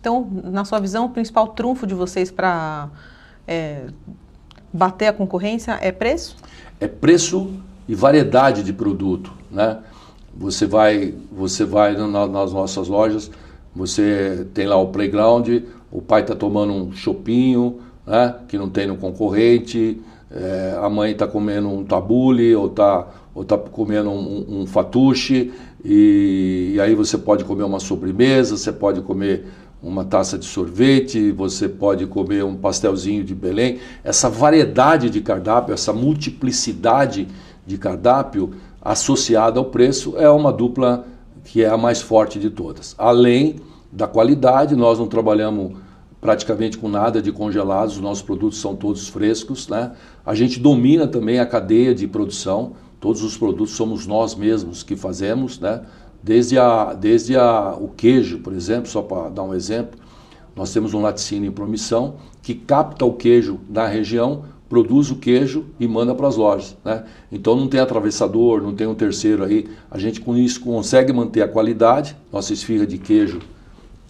Então, 0.01 0.27
na 0.45 0.65
sua 0.65 0.79
visão, 0.79 1.05
o 1.05 1.09
principal 1.09 1.49
trunfo 1.49 1.85
de 1.85 1.93
vocês 1.93 2.31
para 2.31 2.89
é, 3.47 3.85
bater 4.73 5.05
a 5.07 5.13
concorrência 5.13 5.77
é 5.79 5.91
preço? 5.91 6.35
É 6.79 6.87
preço 6.87 7.51
e 7.87 7.93
variedade 7.93 8.63
de 8.63 8.73
produto, 8.73 9.31
né? 9.51 9.77
Você 10.35 10.65
vai, 10.65 11.13
você 11.31 11.63
vai 11.63 11.95
nas 11.95 12.51
nossas 12.51 12.87
lojas, 12.87 13.29
você 13.75 14.47
tem 14.55 14.65
lá 14.65 14.75
o 14.77 14.87
playground, 14.87 15.47
o 15.91 16.01
pai 16.01 16.21
está 16.21 16.33
tomando 16.33 16.73
um 16.73 16.91
chopinho, 16.93 17.81
né, 18.07 18.35
que 18.47 18.57
não 18.57 18.69
tem 18.69 18.87
no 18.87 18.97
concorrente, 18.97 20.01
é, 20.31 20.79
a 20.81 20.89
mãe 20.89 21.11
está 21.11 21.27
comendo 21.27 21.69
um 21.69 21.83
tabule 21.83 22.55
ou 22.55 22.67
está 22.67 23.07
ou 23.33 23.45
tá 23.45 23.57
comendo 23.57 24.09
um, 24.09 24.61
um 24.61 24.65
fatuche, 24.65 25.53
e, 25.83 26.73
e 26.75 26.81
aí 26.81 26.93
você 26.95 27.17
pode 27.17 27.45
comer 27.45 27.63
uma 27.63 27.79
sobremesa, 27.79 28.57
você 28.57 28.71
pode 28.71 29.01
comer 29.01 29.45
uma 29.81 30.05
taça 30.05 30.37
de 30.37 30.45
sorvete, 30.45 31.31
você 31.31 31.67
pode 31.67 32.05
comer 32.05 32.43
um 32.43 32.55
pastelzinho 32.55 33.23
de 33.23 33.33
Belém. 33.33 33.79
Essa 34.03 34.29
variedade 34.29 35.09
de 35.09 35.21
cardápio, 35.21 35.73
essa 35.73 35.91
multiplicidade 35.91 37.27
de 37.65 37.77
cardápio 37.77 38.51
associada 38.81 39.59
ao 39.59 39.65
preço 39.65 40.15
é 40.17 40.29
uma 40.29 40.51
dupla 40.51 41.05
que 41.43 41.63
é 41.63 41.69
a 41.69 41.77
mais 41.77 42.01
forte 42.01 42.37
de 42.39 42.49
todas. 42.49 42.93
Além 42.97 43.55
da 43.91 44.07
qualidade, 44.07 44.75
nós 44.75 44.99
não 44.99 45.07
trabalhamos 45.07 45.73
praticamente 46.19 46.77
com 46.77 46.87
nada 46.87 47.19
de 47.19 47.31
congelados, 47.31 47.95
os 47.95 48.01
nossos 48.01 48.23
produtos 48.23 48.61
são 48.61 48.75
todos 48.75 49.07
frescos. 49.07 49.67
Né? 49.67 49.91
A 50.23 50.35
gente 50.35 50.59
domina 50.59 51.07
também 51.07 51.39
a 51.39 51.45
cadeia 51.45 51.95
de 51.95 52.07
produção, 52.07 52.73
todos 52.99 53.23
os 53.23 53.35
produtos 53.35 53.73
somos 53.73 54.05
nós 54.05 54.35
mesmos 54.35 54.83
que 54.83 54.95
fazemos, 54.95 55.59
né? 55.59 55.81
Desde, 56.23 56.57
a, 56.57 56.93
desde 56.93 57.35
a, 57.35 57.75
o 57.79 57.89
queijo, 57.89 58.39
por 58.39 58.53
exemplo, 58.53 58.89
só 58.89 59.01
para 59.01 59.29
dar 59.29 59.43
um 59.43 59.53
exemplo, 59.53 59.99
nós 60.55 60.71
temos 60.73 60.93
um 60.93 61.01
laticínio 61.01 61.49
em 61.49 61.51
promissão 61.51 62.15
que 62.41 62.53
capta 62.53 63.05
o 63.05 63.13
queijo 63.13 63.59
na 63.69 63.87
região, 63.87 64.43
produz 64.67 65.11
o 65.11 65.15
queijo 65.15 65.65
e 65.79 65.87
manda 65.87 66.13
para 66.15 66.27
as 66.27 66.35
lojas. 66.35 66.75
Né? 66.83 67.03
Então 67.31 67.55
não 67.55 67.67
tem 67.67 67.79
atravessador, 67.79 68.61
não 68.61 68.73
tem 68.73 68.87
um 68.87 68.95
terceiro 68.95 69.43
aí. 69.43 69.69
A 69.89 69.97
gente 69.97 70.21
com 70.21 70.35
isso 70.35 70.61
consegue 70.61 71.11
manter 71.13 71.41
a 71.41 71.47
qualidade. 71.47 72.15
Nossa 72.31 72.53
esfirra 72.53 72.85
de 72.85 72.97
queijo 72.97 73.39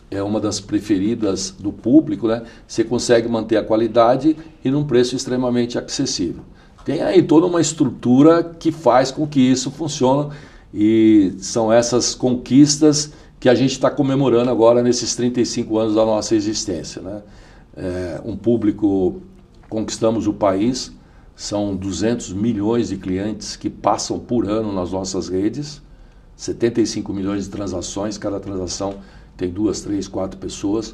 é 0.10 0.22
uma 0.22 0.39
das 0.39 0.60
preferidas 0.60 1.51
do 1.58 1.72
público, 1.72 2.27
né? 2.27 2.44
Você 2.68 2.84
consegue 2.84 3.30
manter 3.30 3.56
a 3.56 3.63
qualidade 3.63 4.36
e 4.63 4.70
num 4.70 4.84
preço 4.84 5.15
extremamente 5.15 5.80
acessível. 5.80 6.44
Tem 6.84 7.01
aí 7.01 7.24
toda 7.24 7.48
uma 7.48 7.62
estrutura 7.62 8.44
que 8.44 8.72
faz 8.72 9.10
com 9.10 9.25
que 9.25 9.39
isso 9.39 9.72
funcione 9.72 10.32
e 10.73 11.33
são 11.39 11.71
essas 11.71 12.15
conquistas 12.15 13.11
que 13.39 13.49
a 13.49 13.55
gente 13.55 13.71
está 13.71 13.89
comemorando 13.89 14.49
agora 14.49 14.83
nesses 14.83 15.15
35 15.15 15.77
anos 15.77 15.95
da 15.95 16.05
nossa 16.05 16.35
existência, 16.35 17.01
né? 17.01 17.21
É, 17.75 18.21
um 18.23 18.35
público, 18.35 19.21
conquistamos 19.69 20.27
o 20.27 20.33
país, 20.33 20.91
são 21.35 21.75
200 21.75 22.33
milhões 22.33 22.89
de 22.89 22.97
clientes 22.97 23.55
que 23.55 23.69
passam 23.69 24.19
por 24.19 24.47
ano 24.47 24.71
nas 24.73 24.91
nossas 24.91 25.29
redes, 25.29 25.81
75 26.35 27.13
milhões 27.13 27.45
de 27.45 27.49
transações, 27.49 28.17
cada 28.17 28.39
transação 28.39 28.95
tem 29.37 29.49
duas, 29.49 29.81
três, 29.81 30.07
quatro 30.07 30.39
pessoas. 30.39 30.93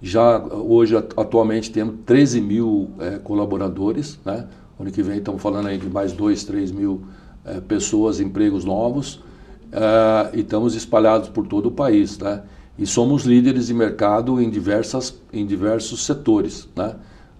Já 0.00 0.38
hoje, 0.38 0.96
atualmente, 0.96 1.72
temos 1.72 1.96
13 2.06 2.40
mil 2.40 2.90
é, 3.00 3.18
colaboradores. 3.18 4.18
Né? 4.24 4.46
Ano 4.78 4.90
que 4.92 5.02
vem 5.02 5.18
estamos 5.18 5.42
falando 5.42 5.66
aí 5.66 5.78
de 5.78 5.88
mais 5.88 6.12
2, 6.12 6.44
3 6.44 6.70
mil 6.70 7.02
é, 7.44 7.60
pessoas, 7.60 8.20
empregos 8.20 8.64
novos. 8.64 9.20
É, 9.72 10.36
e 10.36 10.40
estamos 10.40 10.74
espalhados 10.74 11.28
por 11.28 11.46
todo 11.46 11.66
o 11.66 11.70
país. 11.70 12.18
Né? 12.18 12.42
E 12.78 12.86
somos 12.86 13.24
líderes 13.24 13.66
de 13.66 13.74
mercado 13.74 14.40
em, 14.40 14.50
diversas, 14.50 15.20
em 15.32 15.46
diversos 15.46 16.04
setores. 16.04 16.68
Né? 16.74 16.94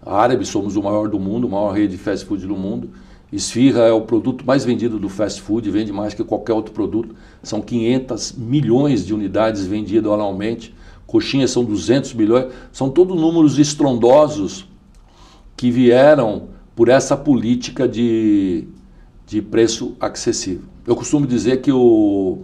A 0.05 0.21
Árabe 0.21 0.45
somos 0.45 0.77
o 0.77 0.83
maior 0.83 1.09
do 1.09 1.19
mundo, 1.19 1.47
a 1.47 1.51
maior 1.51 1.73
rede 1.73 1.97
de 1.97 1.99
fast 1.99 2.27
food 2.27 2.47
do 2.47 2.57
mundo. 2.57 2.91
Esfirra 3.33 3.83
é 3.83 3.93
o 3.93 4.03
produto 4.03 4.47
mais 4.47 4.65
vendido 4.65 4.99
do 4.99 5.09
fast 5.09 5.41
food, 5.43 5.69
vende 5.71 5.93
mais 5.93 6.15
que 6.15 6.23
qualquer 6.23 6.53
outro 6.53 6.73
produto. 6.73 7.17
São 7.43 7.61
500 7.61 8.33
milhões 8.33 9.05
de 9.05 9.13
unidades 9.13 9.67
vendidas 9.67 10.13
anualmente. 10.13 10.75
Coxinha 11.07 11.49
são 11.49 11.65
200 11.65 12.15
milhões. 12.15 12.53
São 12.71 12.91
todos 12.91 13.21
números 13.21 13.59
estrondosos 13.59 14.69
que 15.57 15.71
vieram 15.71 16.49
por 16.77 16.89
essa 16.89 17.17
política 17.17 17.89
de, 17.89 18.69
de 19.27 19.41
preço 19.41 19.97
acessível. 19.99 20.65
Eu 20.87 20.95
costumo 20.95 21.27
dizer 21.27 21.61
que 21.63 21.73
o, 21.73 22.39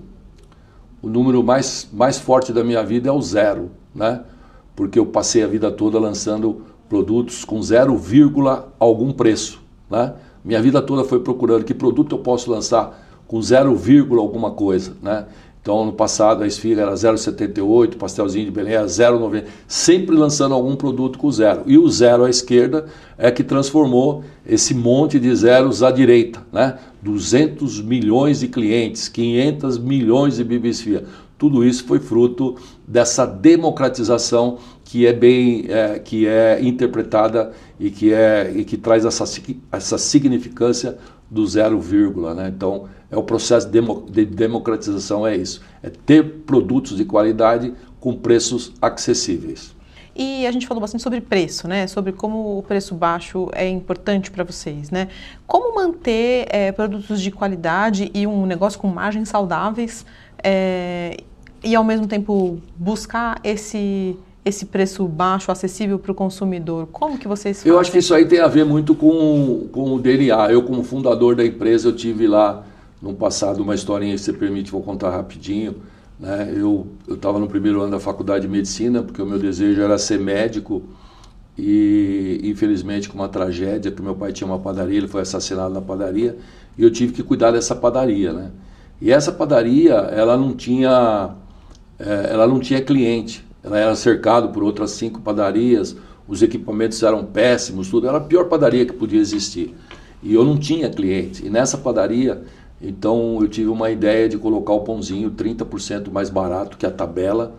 o 1.03 1.09
número 1.09 1.43
mais, 1.43 1.89
mais 1.93 2.19
forte 2.19 2.53
da 2.53 2.65
minha 2.65 2.83
vida 2.83 3.09
é 3.09 3.13
o 3.13 3.21
zero, 3.21 3.71
né? 3.95 4.23
porque 4.75 4.99
eu 4.99 5.07
passei 5.07 5.43
a 5.43 5.47
vida 5.47 5.71
toda 5.71 5.99
lançando 5.99 6.63
produtos 6.89 7.45
com 7.45 7.63
zero 7.63 7.97
vírgula 7.97 8.73
algum 8.79 9.13
preço. 9.13 9.61
Né? 9.91 10.15
Minha 10.45 10.63
vida 10.63 10.81
toda 10.81 11.05
foi 11.05 11.21
procurando 11.21 11.65
que 11.65 11.75
produto 11.75 12.15
eu 12.15 12.19
posso 12.19 12.51
lançar 12.51 12.99
com 13.31 13.41
0, 13.41 13.79
alguma 14.19 14.51
coisa, 14.51 14.97
né? 15.01 15.25
Então, 15.63 15.85
no 15.85 15.93
passado, 15.93 16.43
a 16.43 16.47
esfirra 16.47 16.83
era 16.83 16.95
0,78, 16.95 17.97
pastelzinho 17.97 18.47
de 18.47 18.51
Belém 18.51 18.75
era 18.75 18.87
0,90, 18.87 19.45
sempre 19.69 20.17
lançando 20.17 20.55
algum 20.55 20.75
produto 20.75 21.19
com 21.19 21.31
zero. 21.31 21.63
E 21.67 21.77
o 21.77 21.87
zero 21.89 22.25
à 22.25 22.31
esquerda 22.31 22.87
é 23.19 23.31
que 23.31 23.45
transformou 23.45 24.25
esse 24.47 24.73
monte 24.75 25.21
de 25.21 25.35
zeros 25.37 25.83
à 25.83 25.91
direita, 25.91 26.43
né? 26.51 26.79
200 27.03 27.83
milhões 27.83 28.41
de 28.41 28.49
clientes, 28.49 29.09
500 29.09 29.79
milhões 29.79 30.37
de 30.37 30.45
bibisfia. 30.45 31.05
Tudo 31.37 31.65
isso 31.65 31.85
foi 31.85 31.99
fruto 31.99 32.57
dessa 32.87 33.27
democratização 33.27 34.59
que 34.85 35.07
é 35.07 35.13
bem, 35.13 35.67
é, 35.69 35.99
que 35.99 36.27
é 36.27 36.59
interpretada 36.63 37.53
e 37.79 37.91
que, 37.91 38.13
é, 38.13 38.53
e 38.55 38.65
que 38.65 38.77
traz 38.77 39.05
essa, 39.05 39.25
essa 39.71 39.97
significância 39.97 40.99
do 41.31 41.47
zero 41.47 41.81
vírgula. 41.81 42.35
Né? 42.35 42.53
Então, 42.55 42.87
é 43.11 43.17
o 43.17 43.23
processo 43.23 43.69
de 43.69 44.25
democratização, 44.25 45.27
é 45.27 45.37
isso. 45.37 45.61
É 45.83 45.91
ter 45.91 46.23
produtos 46.47 46.97
de 46.97 47.05
qualidade 47.05 47.75
com 47.99 48.15
preços 48.15 48.73
acessíveis. 48.81 49.75
E 50.15 50.47
a 50.47 50.53
gente 50.53 50.67
falou 50.67 50.81
bastante 50.81 51.03
sobre 51.03 51.21
preço, 51.21 51.69
né? 51.69 51.87
Sobre 51.87 52.13
como 52.13 52.59
o 52.59 52.63
preço 52.63 52.95
baixo 52.95 53.49
é 53.53 53.69
importante 53.69 54.31
para 54.31 54.45
vocês, 54.45 54.91
né? 54.91 55.09
Como 55.47 55.75
manter 55.75 56.47
é, 56.51 56.73
produtos 56.73 57.21
de 57.21 57.31
qualidade 57.31 58.11
e 58.13 58.27
um 58.27 58.45
negócio 58.45 58.79
com 58.79 58.89
margens 58.89 59.29
saudáveis 59.29 60.05
é, 60.43 61.17
e 61.63 61.75
ao 61.75 61.85
mesmo 61.85 62.07
tempo 62.07 62.59
buscar 62.77 63.41
esse 63.43 64.17
esse 64.43 64.65
preço 64.65 65.07
baixo, 65.07 65.53
acessível 65.53 65.99
para 65.99 66.13
o 66.13 66.15
consumidor? 66.15 66.89
Como 66.91 67.19
que 67.19 67.29
vocês 67.29 67.59
fazem? 67.59 67.71
Eu 67.71 67.79
acho 67.79 67.93
que 67.93 67.99
isso 67.99 68.15
aí 68.15 68.27
tem 68.27 68.41
a 68.41 68.49
ver 68.49 68.65
muito 68.65 68.95
com, 68.95 69.69
com 69.71 69.95
o 69.95 70.01
DNA. 70.01 70.51
Eu, 70.51 70.63
como 70.63 70.83
fundador 70.83 71.37
da 71.37 71.45
empresa, 71.45 71.89
eu 71.89 71.95
tive 71.95 72.27
lá 72.27 72.65
no 73.01 73.15
passado 73.15 73.63
uma 73.63 73.75
historinha, 73.75 74.17
se 74.19 74.25
você 74.25 74.33
permite, 74.33 74.71
vou 74.71 74.83
contar 74.83 75.11
rapidinho. 75.11 75.77
Né? 76.19 76.53
Eu 76.55 76.87
estava 77.09 77.39
no 77.39 77.49
primeiro 77.49 77.81
ano 77.81 77.93
da 77.93 78.01
faculdade 78.01 78.43
de 78.43 78.49
medicina, 78.49 79.03
porque 79.03 79.23
o 79.23 79.27
meu 79.27 79.39
desejo 79.39 79.81
era 79.81 79.97
ser 79.99 80.21
médico 80.21 80.83
e, 81.57 82.41
infelizmente, 82.45 83.09
com 83.09 83.19
uma 83.19 83.29
tragédia, 83.29 83.91
que 83.91 84.03
meu 84.03 84.15
pai 84.15 84.33
tinha 84.33 84.47
uma 84.47 84.59
padaria, 84.59 84.99
ele 84.99 85.09
foi 85.09 85.23
assassinado 85.23 85.73
na 85.73 85.81
padaria, 85.81 86.37
e 86.77 86.83
eu 86.83 86.91
tive 86.91 87.13
que 87.13 87.23
cuidar 87.23 87.51
dessa 87.51 87.75
padaria, 87.75 88.33
né? 88.33 88.51
E 89.01 89.11
essa 89.11 89.33
padaria, 89.33 89.95
ela 89.95 90.37
não 90.37 90.53
tinha, 90.53 91.31
é, 91.99 92.29
ela 92.33 92.47
não 92.47 92.61
tinha 92.61 92.83
cliente. 92.83 93.45
Ela 93.63 93.79
era 93.79 93.95
cercada 93.95 94.49
por 94.49 94.63
outras 94.63 94.93
cinco 94.93 95.21
padarias, 95.21 95.97
os 96.29 96.43
equipamentos 96.43 97.03
eram 97.03 97.25
péssimos, 97.25 97.89
tudo. 97.89 98.07
Era 98.07 98.19
a 98.19 98.21
pior 98.21 98.45
padaria 98.45 98.87
que 98.87 98.93
podia 98.93 99.21
existir. 99.21 99.75
E 100.23 100.35
eu 100.35 100.45
não 100.45 100.59
tinha 100.59 100.89
cliente. 100.91 101.45
E 101.47 101.51
nessa 101.51 101.79
padaria, 101.79 102.43
então 102.81 103.39
eu 103.41 103.49
tive 103.49 103.69
uma 103.69 103.91
ideia 103.91 104.29
de 104.29 104.39
colocar 104.39 104.73
o 104.73 104.81
pãozinho 104.81 105.31
30% 105.31 106.11
mais 106.11 106.31
barato 106.31 106.77
que 106.77 106.87
a 106.87 106.91
tabela 106.91 107.55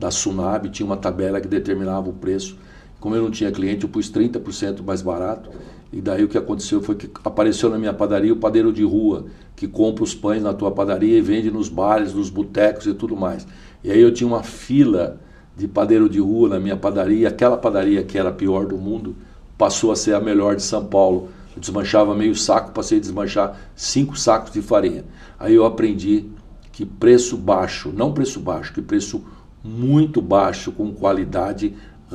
da 0.00 0.10
Sunab, 0.10 0.70
tinha 0.70 0.86
uma 0.86 0.96
tabela 0.96 1.40
que 1.40 1.46
determinava 1.46 2.08
o 2.08 2.12
preço. 2.14 2.56
Como 2.98 3.14
eu 3.14 3.22
não 3.22 3.30
tinha 3.30 3.52
cliente, 3.52 3.84
eu 3.84 3.90
pus 3.90 4.10
30% 4.10 4.82
mais 4.82 5.02
barato. 5.02 5.50
E 5.92 6.00
daí 6.00 6.24
o 6.24 6.28
que 6.28 6.38
aconteceu 6.38 6.80
foi 6.80 6.94
que 6.94 7.10
apareceu 7.22 7.68
na 7.68 7.78
minha 7.78 7.92
padaria 7.92 8.32
o 8.32 8.36
padeiro 8.36 8.72
de 8.72 8.82
rua, 8.82 9.26
que 9.54 9.68
compra 9.68 10.02
os 10.02 10.14
pães 10.14 10.42
na 10.42 10.54
tua 10.54 10.70
padaria 10.70 11.18
e 11.18 11.20
vende 11.20 11.50
nos 11.50 11.68
bares, 11.68 12.14
nos 12.14 12.30
botecos 12.30 12.86
e 12.86 12.94
tudo 12.94 13.14
mais. 13.14 13.46
E 13.84 13.90
aí 13.90 14.00
eu 14.00 14.12
tinha 14.12 14.26
uma 14.26 14.42
fila 14.42 15.20
de 15.56 15.68
padeiro 15.68 16.08
de 16.08 16.20
rua 16.20 16.48
na 16.48 16.60
minha 16.60 16.76
padaria, 16.76 17.28
aquela 17.28 17.56
padaria 17.56 18.02
que 18.02 18.16
era 18.16 18.30
a 18.30 18.32
pior 18.32 18.66
do 18.66 18.78
mundo, 18.78 19.16
passou 19.58 19.92
a 19.92 19.96
ser 19.96 20.14
a 20.14 20.20
melhor 20.20 20.56
de 20.56 20.62
São 20.62 20.86
Paulo. 20.86 21.28
Desmanchava 21.60 22.14
meio 22.14 22.34
saco, 22.34 22.72
passei 22.72 22.98
a 22.98 23.00
desmanchar 23.00 23.56
cinco 23.76 24.18
sacos 24.18 24.50
de 24.52 24.62
farinha. 24.62 25.04
Aí 25.38 25.54
eu 25.54 25.64
aprendi 25.64 26.26
que 26.72 26.86
preço 26.86 27.36
baixo, 27.36 27.92
não 27.94 28.12
preço 28.12 28.40
baixo, 28.40 28.72
que 28.72 28.80
preço 28.80 29.22
muito 29.62 30.22
baixo 30.22 30.72
com 30.72 30.92
qualidade 30.92 31.74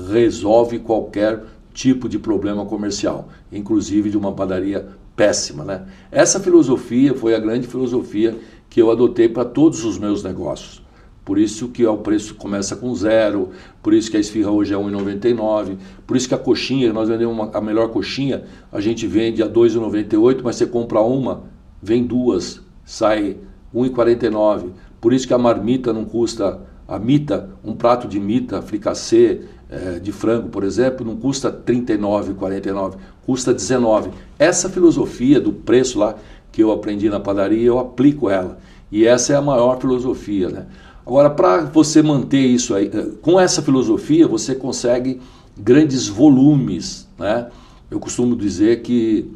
resolve 0.09 0.79
qualquer 0.79 1.43
tipo 1.73 2.09
de 2.09 2.17
problema 2.17 2.65
comercial, 2.65 3.29
inclusive 3.51 4.09
de 4.09 4.17
uma 4.17 4.31
padaria 4.31 4.87
péssima. 5.15 5.63
Né? 5.63 5.85
Essa 6.11 6.39
filosofia 6.39 7.13
foi 7.13 7.35
a 7.35 7.39
grande 7.39 7.67
filosofia 7.67 8.37
que 8.69 8.81
eu 8.81 8.91
adotei 8.91 9.29
para 9.29 9.45
todos 9.45 9.85
os 9.85 9.97
meus 9.97 10.23
negócios. 10.23 10.84
Por 11.25 11.39
isso 11.39 11.69
que 11.69 11.83
o 11.83 11.97
preço 11.97 12.35
começa 12.35 12.75
com 12.75 12.93
zero, 12.93 13.49
por 13.81 13.95
isso 13.95 14.11
que 14.11 14.15
a 14.15 14.19
esfirra 14.19 14.51
hoje 14.51 14.75
é 14.75 14.77
1,99, 14.77 15.75
por 16.05 16.15
isso 16.15 16.27
que 16.27 16.35
a 16.35 16.37
coxinha, 16.37 16.93
nós 16.93 17.09
vendemos 17.09 17.33
uma, 17.33 17.49
a 17.51 17.59
melhor 17.59 17.89
coxinha, 17.89 18.43
a 18.71 18.79
gente 18.79 19.07
vende 19.07 19.41
a 19.41 19.49
2,98, 19.49 20.41
mas 20.43 20.55
você 20.55 20.67
compra 20.67 21.01
uma, 21.01 21.45
vem 21.81 22.03
duas, 22.03 22.61
sai 22.85 23.37
1,49. 23.73 24.69
Por 25.01 25.13
isso 25.13 25.27
que 25.27 25.33
a 25.33 25.37
marmita 25.37 25.91
não 25.91 26.05
custa, 26.05 26.61
a 26.87 26.99
mita, 26.99 27.49
um 27.63 27.73
prato 27.73 28.07
de 28.07 28.19
mita, 28.19 28.61
fricassê, 28.61 29.41
é, 29.67 29.99
de 29.99 30.11
frango, 30.11 30.49
por 30.49 30.63
exemplo, 30.63 31.03
não 31.03 31.15
custa 31.15 31.49
R$ 31.49 31.73
39,49, 31.73 32.97
custa 33.25 33.51
19. 33.51 34.11
Essa 34.37 34.69
filosofia 34.69 35.41
do 35.41 35.51
preço 35.51 35.97
lá 35.97 36.15
que 36.51 36.61
eu 36.61 36.71
aprendi 36.71 37.09
na 37.09 37.19
padaria, 37.19 37.65
eu 37.65 37.79
aplico 37.79 38.29
ela. 38.29 38.59
E 38.91 39.05
essa 39.05 39.33
é 39.33 39.35
a 39.35 39.41
maior 39.41 39.79
filosofia, 39.79 40.49
né? 40.49 40.65
Agora, 41.05 41.29
para 41.29 41.61
você 41.61 42.01
manter 42.01 42.39
isso 42.39 42.73
aí, 42.73 42.89
eh, 42.91 43.11
com 43.21 43.39
essa 43.39 43.61
filosofia, 43.61 44.27
você 44.27 44.55
consegue 44.55 45.21
grandes 45.55 46.07
volumes, 46.07 47.07
né? 47.17 47.47
Eu 47.91 47.99
costumo 47.99 48.35
dizer 48.35 48.81
que, 48.81 49.29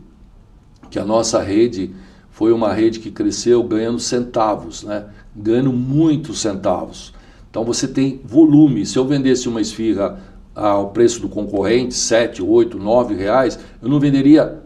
que 0.89 0.97
a 0.97 1.05
nossa 1.05 1.41
rede 1.41 1.91
foi 2.31 2.51
uma 2.51 2.73
rede 2.73 2.99
que 2.99 3.11
cresceu 3.11 3.61
ganhando 3.63 3.99
centavos, 3.99 4.83
né? 4.83 5.05
Ganhando 5.35 5.71
muitos 5.71 6.39
centavos. 6.39 7.13
Então 7.51 7.63
você 7.63 7.87
tem 7.87 8.19
volume. 8.25 8.85
Se 8.85 8.97
eu 8.97 9.05
vendesse 9.05 9.47
uma 9.47 9.61
esfirra 9.61 10.19
ao 10.55 10.89
preço 10.89 11.21
do 11.21 11.29
concorrente, 11.29 11.93
7, 11.93 12.41
8, 12.41 12.79
9 12.79 13.13
reais, 13.13 13.59
eu 13.81 13.87
não 13.87 13.99
venderia 13.99 14.63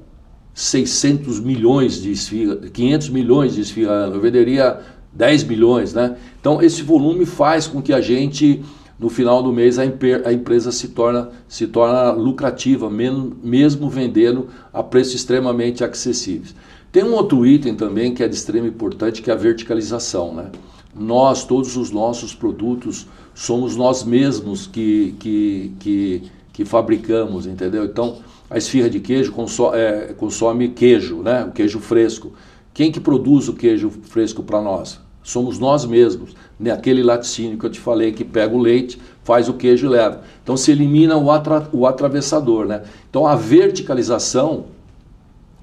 600 0.54 1.40
milhões 1.40 2.02
de 2.02 2.12
esfirra, 2.12 2.56
500 2.56 3.10
milhões 3.10 3.56
de 3.56 3.62
esfirra 3.62 3.92
ano, 3.92 4.16
eu 4.16 4.22
venderia 4.22 4.80
10 5.16 5.44
milhões, 5.44 5.94
né? 5.94 6.16
Então 6.40 6.62
esse 6.62 6.82
volume 6.82 7.26
faz 7.26 7.68
com 7.68 7.82
que 7.82 7.94
a 7.94 8.02
gente 8.02 8.64
no 9.04 9.10
final 9.10 9.44
do 9.44 9.52
mês 9.52 9.78
a, 9.80 9.84
a 9.84 10.34
empresa 10.34 10.72
se 10.72 10.90
torna, 10.90 11.30
se 11.48 11.68
torna 11.68 12.12
lucrativa, 12.12 12.90
mesmo, 12.90 13.90
vendendo 13.90 14.48
a 14.72 14.82
preços 14.82 15.16
extremamente 15.16 15.84
acessíveis. 15.84 16.56
Tem 16.92 17.04
um 17.04 17.14
outro 17.14 17.46
item 17.46 17.76
também 17.76 18.14
que 18.14 18.24
é 18.24 18.28
de 18.28 18.36
extrema 18.36 18.68
importância, 18.68 19.24
que 19.24 19.30
é 19.30 19.34
a 19.34 19.38
verticalização. 19.38 20.34
Né? 20.34 20.52
Nós, 20.96 21.44
todos 21.44 21.76
os 21.76 21.92
nossos 21.92 22.36
produtos, 22.36 23.08
somos 23.34 23.76
nós 23.76 24.04
mesmos 24.04 24.68
que, 24.68 25.16
que, 25.20 25.74
que, 25.80 26.24
que 26.54 26.64
fabricamos, 26.64 27.48
entendeu? 27.48 27.84
Então, 27.84 28.20
a 28.50 28.58
esfirra 28.58 28.90
de 28.90 29.00
queijo 29.00 29.32
consome, 29.32 29.78
é, 29.78 30.14
consome 30.16 30.70
queijo, 30.70 31.24
né? 31.24 31.44
o 31.44 31.52
queijo 31.52 31.80
fresco. 31.80 32.32
Quem 32.74 32.92
que 32.92 33.00
produz 33.00 33.50
o 33.50 33.54
queijo 33.54 33.90
fresco 33.90 34.44
para 34.44 34.62
nós? 34.62 35.03
Somos 35.24 35.58
nós 35.58 35.86
mesmos. 35.86 36.36
Né? 36.60 36.72
Aquele 36.72 37.02
laticínio 37.02 37.58
que 37.58 37.66
eu 37.66 37.70
te 37.70 37.80
falei 37.80 38.12
que 38.12 38.24
pega 38.24 38.54
o 38.54 38.60
leite, 38.60 39.00
faz 39.24 39.48
o 39.48 39.54
queijo 39.54 39.88
e 39.88 39.90
leva. 39.90 40.22
Então 40.44 40.58
se 40.58 40.72
elimina 40.72 41.18
o, 41.18 41.32
atra, 41.32 41.68
o 41.72 41.88
atravessador. 41.88 42.66
Né? 42.66 42.84
Então 43.10 43.26
a 43.26 43.36
verticalização 43.36 44.66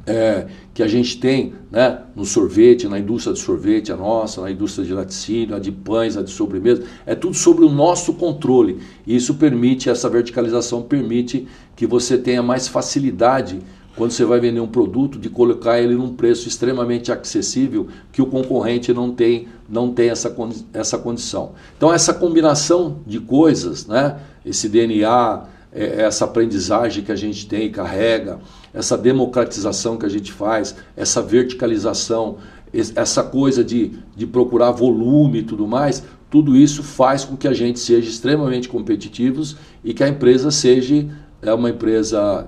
é, 0.07 0.47
que 0.73 0.83
a 0.83 0.89
gente 0.89 1.19
tem 1.19 1.53
né, 1.71 2.01
no 2.17 2.25
sorvete, 2.25 2.89
na 2.89 2.99
indústria 2.99 3.35
de 3.35 3.41
sorvete, 3.41 3.93
a 3.93 3.97
nossa, 3.97 4.41
na 4.41 4.51
indústria 4.51 4.85
de 4.85 4.93
laticínio, 4.93 5.55
a 5.55 5.59
de 5.59 5.71
pães, 5.71 6.17
a 6.17 6.23
de 6.23 6.31
sobremesa, 6.31 6.85
é 7.05 7.15
tudo 7.15 7.35
sobre 7.35 7.65
o 7.65 7.71
nosso 7.71 8.15
controle. 8.15 8.79
E 9.07 9.15
isso 9.15 9.35
permite, 9.35 9.91
essa 9.91 10.09
verticalização 10.09 10.83
permite 10.83 11.47
que 11.77 11.87
você 11.87 12.17
tenha 12.17 12.43
mais 12.43 12.67
facilidade 12.67 13.61
quando 13.97 14.13
você 14.13 14.25
vai 14.25 14.41
vender 14.41 14.61
um 14.61 14.69
produto, 14.69 15.19
de 15.19 15.29
colocar 15.29 15.81
ele 15.81 15.95
num 15.95 16.15
preço 16.15 16.49
extremamente 16.49 17.13
acessível 17.13 17.89
que 18.13 18.23
o 18.23 18.27
concorrente 18.27 18.93
não 18.93 19.11
tem, 19.11 19.49
não 19.69 19.93
tem 19.93 20.11
essa, 20.11 20.35
essa 20.73 20.99
condição. 20.99 21.53
Então, 21.77 21.93
essa 21.93 22.15
combinação 22.15 22.99
de 23.07 23.21
coisas, 23.21 23.87
né, 23.87 24.19
esse 24.45 24.69
DNA, 24.69 25.45
é, 25.73 26.03
essa 26.03 26.25
aprendizagem 26.25 27.05
que 27.05 27.13
a 27.13 27.17
gente 27.17 27.47
tem 27.47 27.67
e 27.67 27.71
carrega, 27.71 28.39
essa 28.73 28.97
democratização 28.97 29.97
que 29.97 30.07
a 30.07 30.09
gente 30.09 30.33
faz, 30.33 30.75
essa 30.97 31.21
verticalização, 31.21 32.39
essa 32.73 33.23
coisa 33.23 33.65
de, 33.65 33.99
de 34.17 34.27
procurar 34.27 34.71
volume 34.71 35.41
e 35.41 35.43
tudo 35.43 35.67
mais, 35.67 36.05
tudo 36.31 36.57
isso 36.57 36.83
faz 36.85 37.25
com 37.25 37.37
que 37.37 37.49
a 37.49 37.53
gente 37.53 37.81
seja 37.81 38.09
extremamente 38.09 38.69
competitivos 38.69 39.57
e 39.83 39.93
que 39.93 40.05
a 40.05 40.09
empresa 40.09 40.53
seja 40.53 41.09
é 41.43 41.53
uma 41.53 41.71
empresa 41.71 42.47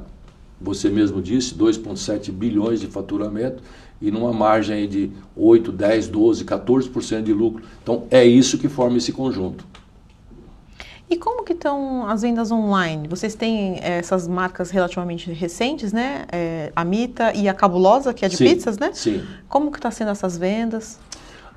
você 0.62 0.88
mesmo 0.88 1.20
disse, 1.20 1.54
2,7 1.54 2.30
bilhões 2.30 2.80
de 2.80 2.86
faturamento 2.86 3.62
e 4.00 4.10
numa 4.10 4.32
margem 4.32 4.88
de 4.88 5.10
8, 5.36 5.70
10, 5.70 6.08
12, 6.08 6.44
14% 6.44 7.22
de 7.22 7.32
lucro. 7.32 7.62
Então 7.82 8.04
é 8.10 8.24
isso 8.24 8.58
que 8.58 8.68
forma 8.68 8.98
esse 8.98 9.12
conjunto. 9.12 9.64
E 11.12 11.16
como 11.16 11.44
que 11.44 11.52
estão 11.52 12.08
as 12.08 12.22
vendas 12.22 12.50
online? 12.50 13.06
Vocês 13.06 13.34
têm 13.34 13.78
é, 13.82 13.98
essas 13.98 14.26
marcas 14.26 14.70
relativamente 14.70 15.30
recentes, 15.30 15.92
né? 15.92 16.24
É, 16.32 16.72
a 16.74 16.84
Mita 16.86 17.36
e 17.36 17.50
a 17.50 17.54
Cabulosa, 17.54 18.14
que 18.14 18.24
é 18.24 18.28
de 18.28 18.36
sim, 18.36 18.44
pizzas, 18.44 18.78
né? 18.78 18.90
Sim. 18.94 19.22
Como 19.46 19.70
que 19.70 19.76
está 19.76 19.90
sendo 19.90 20.10
essas 20.10 20.38
vendas? 20.38 20.98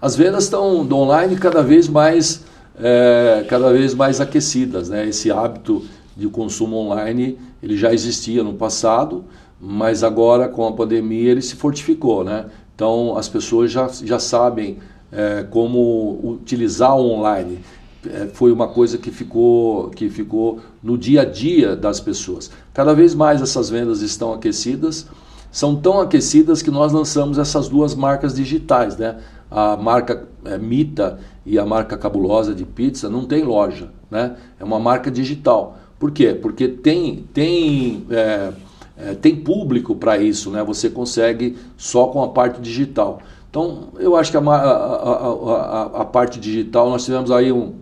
As 0.02 0.14
vendas 0.14 0.44
estão 0.44 0.82
online 0.92 1.38
cada 1.38 1.64
vez 1.64 1.88
mais, 1.88 2.44
é, 2.78 3.46
cada 3.48 3.72
vez 3.72 3.96
mais 3.96 4.20
aquecidas, 4.20 4.90
né? 4.90 5.08
Esse 5.08 5.32
hábito 5.32 5.86
de 6.18 6.28
consumo 6.28 6.76
online 6.76 7.40
ele 7.66 7.76
já 7.76 7.92
existia 7.92 8.44
no 8.44 8.54
passado, 8.54 9.26
mas 9.60 10.04
agora 10.04 10.48
com 10.48 10.68
a 10.68 10.72
pandemia 10.72 11.32
ele 11.32 11.42
se 11.42 11.56
fortificou, 11.56 12.24
né? 12.24 12.46
Então 12.76 13.18
as 13.18 13.28
pessoas 13.28 13.72
já, 13.72 13.88
já 13.88 14.20
sabem 14.20 14.78
é, 15.12 15.44
como 15.50 16.20
utilizar 16.24 16.96
o 16.96 17.10
online. 17.10 17.60
É, 18.08 18.28
foi 18.28 18.52
uma 18.52 18.68
coisa 18.68 19.00
que 19.00 19.10
ficou, 19.10 19.90
que 19.90 20.10
ficou 20.10 20.60
no 20.84 20.96
dia 20.96 21.22
a 21.22 21.26
dia 21.26 21.76
das 21.76 22.00
pessoas. 22.00 22.52
Cada 22.72 22.94
vez 22.94 23.16
mais 23.16 23.42
essas 23.42 23.68
vendas 23.68 24.02
estão 24.02 24.32
aquecidas, 24.32 25.08
são 25.52 25.76
tão 25.76 26.00
aquecidas 26.00 26.62
que 26.62 26.70
nós 26.70 26.94
lançamos 26.94 27.40
essas 27.40 27.68
duas 27.68 27.96
marcas 27.96 28.36
digitais, 28.36 28.96
né? 28.96 29.18
A 29.50 29.76
marca 29.76 30.28
é, 30.44 30.58
Mita 30.60 31.18
e 31.44 31.58
a 31.58 31.66
marca 31.66 31.98
Cabulosa 31.98 32.54
de 32.54 32.64
pizza 32.64 33.10
não 33.10 33.26
tem 33.26 33.44
loja, 33.44 33.90
né? 34.12 34.36
É 34.60 34.64
uma 34.64 34.80
marca 34.80 35.10
digital. 35.10 35.80
Por 36.00 36.12
quê? 36.12 36.34
Porque 36.34 36.68
tem, 36.68 37.26
tem, 37.34 38.06
é, 38.10 38.52
é, 38.98 39.14
tem 39.14 39.36
público 39.36 39.96
para 39.96 40.18
isso, 40.18 40.52
né? 40.52 40.64
você 40.64 40.90
consegue 40.90 41.58
só 41.78 42.08
com 42.08 42.24
a 42.24 42.30
parte 42.30 42.60
digital. 42.62 43.20
Então, 43.50 43.90
eu 43.98 44.16
acho 44.16 44.32
que 44.32 44.38
a, 44.38 44.42
a, 44.42 44.54
a, 44.54 45.84
a 46.02 46.06
parte 46.06 46.40
digital, 46.40 46.90
nós 46.90 47.06
tivemos 47.06 47.32
aí 47.32 47.52
um, 47.52 47.74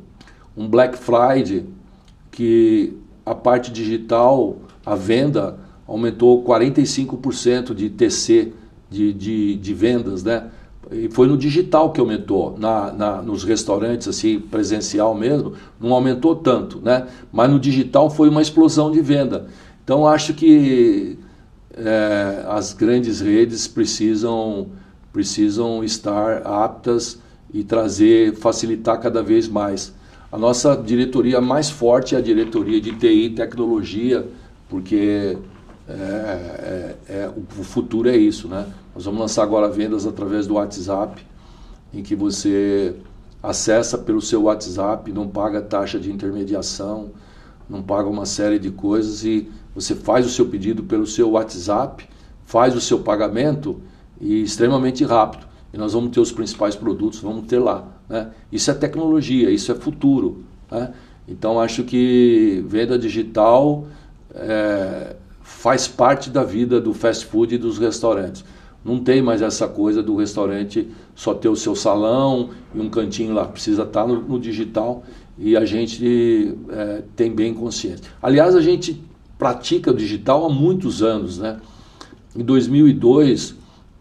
um 0.55 0.67
Black 0.67 0.97
Friday 0.97 1.65
que 2.29 2.95
a 3.25 3.33
parte 3.33 3.71
digital, 3.71 4.57
a 4.85 4.95
venda 4.95 5.57
aumentou 5.87 6.43
45% 6.43 7.73
de 7.73 7.89
TC 7.89 8.53
de, 8.89 9.13
de, 9.13 9.55
de 9.55 9.73
vendas, 9.73 10.23
né? 10.23 10.49
E 10.93 11.09
foi 11.09 11.27
no 11.27 11.37
digital 11.37 11.91
que 11.91 11.99
aumentou, 11.99 12.55
na, 12.57 12.91
na, 12.91 13.21
nos 13.21 13.43
restaurantes 13.43 14.07
assim 14.07 14.39
presencial 14.39 15.15
mesmo, 15.15 15.53
não 15.79 15.93
aumentou 15.93 16.35
tanto, 16.35 16.79
né? 16.79 17.07
Mas 17.31 17.49
no 17.49 17.59
digital 17.59 18.09
foi 18.09 18.29
uma 18.29 18.41
explosão 18.41 18.91
de 18.91 19.01
venda. 19.01 19.47
Então 19.83 20.07
acho 20.07 20.33
que 20.33 21.17
é, 21.75 22.45
as 22.47 22.73
grandes 22.73 23.19
redes 23.19 23.67
precisam 23.67 24.67
precisam 25.11 25.83
estar 25.83 26.41
aptas 26.43 27.19
e 27.53 27.63
trazer, 27.63 28.35
facilitar 28.35 28.99
cada 28.99 29.21
vez 29.21 29.47
mais. 29.47 29.93
A 30.31 30.37
nossa 30.39 30.75
diretoria 30.75 31.39
mais 31.39 31.69
forte 31.69 32.15
é 32.15 32.17
a 32.17 32.21
diretoria 32.21 32.81
de 32.81 32.93
TI 32.93 33.29
tecnologia, 33.29 34.25
porque 34.67 35.37
é, 35.87 35.93
é, 35.93 36.95
é, 37.07 37.31
o 37.59 37.63
futuro 37.63 38.09
é 38.09 38.17
isso, 38.17 38.47
né? 38.47 38.65
Nós 38.95 39.05
vamos 39.05 39.19
lançar 39.19 39.43
agora 39.43 39.67
vendas 39.67 40.05
através 40.05 40.45
do 40.45 40.53
WhatsApp, 40.53 41.25
em 41.93 42.03
que 42.03 42.15
você 42.15 42.95
acessa 43.41 43.97
pelo 43.97 44.21
seu 44.21 44.43
WhatsApp, 44.43 45.11
não 45.11 45.27
paga 45.27 45.61
taxa 45.61 45.99
de 45.99 46.11
intermediação, 46.11 47.11
não 47.69 47.81
paga 47.81 48.07
uma 48.07 48.25
série 48.25 48.59
de 48.59 48.69
coisas 48.69 49.23
e 49.23 49.49
você 49.73 49.95
faz 49.95 50.25
o 50.25 50.29
seu 50.29 50.45
pedido 50.45 50.83
pelo 50.83 51.07
seu 51.07 51.31
WhatsApp, 51.31 52.07
faz 52.45 52.75
o 52.75 52.81
seu 52.81 52.99
pagamento 52.99 53.81
e 54.21 54.43
extremamente 54.43 55.03
rápido. 55.03 55.47
E 55.73 55.77
nós 55.77 55.93
vamos 55.93 56.11
ter 56.11 56.19
os 56.19 56.31
principais 56.31 56.75
produtos, 56.75 57.19
vamos 57.19 57.47
ter 57.47 57.57
lá. 57.57 57.87
Né? 58.07 58.29
Isso 58.51 58.69
é 58.69 58.73
tecnologia, 58.75 59.49
isso 59.49 59.71
é 59.71 59.75
futuro. 59.75 60.43
Né? 60.69 60.93
Então 61.27 61.59
acho 61.59 61.83
que 61.83 62.63
venda 62.67 62.97
digital 62.99 63.87
é, 64.35 65.15
faz 65.41 65.87
parte 65.87 66.29
da 66.29 66.43
vida 66.43 66.79
do 66.79 66.93
fast 66.93 67.25
food 67.25 67.55
e 67.55 67.57
dos 67.57 67.79
restaurantes. 67.79 68.45
Não 68.83 68.99
tem 68.99 69.21
mais 69.21 69.41
essa 69.41 69.67
coisa 69.67 70.03
do 70.03 70.15
restaurante 70.17 70.87
só 71.15 71.33
ter 71.33 71.47
o 71.47 71.55
seu 71.55 71.75
salão 71.75 72.49
e 72.75 72.79
um 72.79 72.89
cantinho 72.89 73.33
lá. 73.33 73.45
Precisa 73.45 73.83
estar 73.83 74.05
no, 74.05 74.21
no 74.21 74.39
digital 74.39 75.03
e 75.37 75.55
a 75.55 75.63
gente 75.63 76.53
é, 76.69 77.03
tem 77.15 77.31
bem 77.31 77.53
consciência. 77.53 78.05
Aliás, 78.21 78.55
a 78.55 78.61
gente 78.61 79.01
pratica 79.37 79.91
o 79.91 79.95
digital 79.95 80.45
há 80.45 80.49
muitos 80.49 81.01
anos. 81.01 81.37
Né? 81.37 81.59
Em 82.35 82.43
2002, 82.43 83.55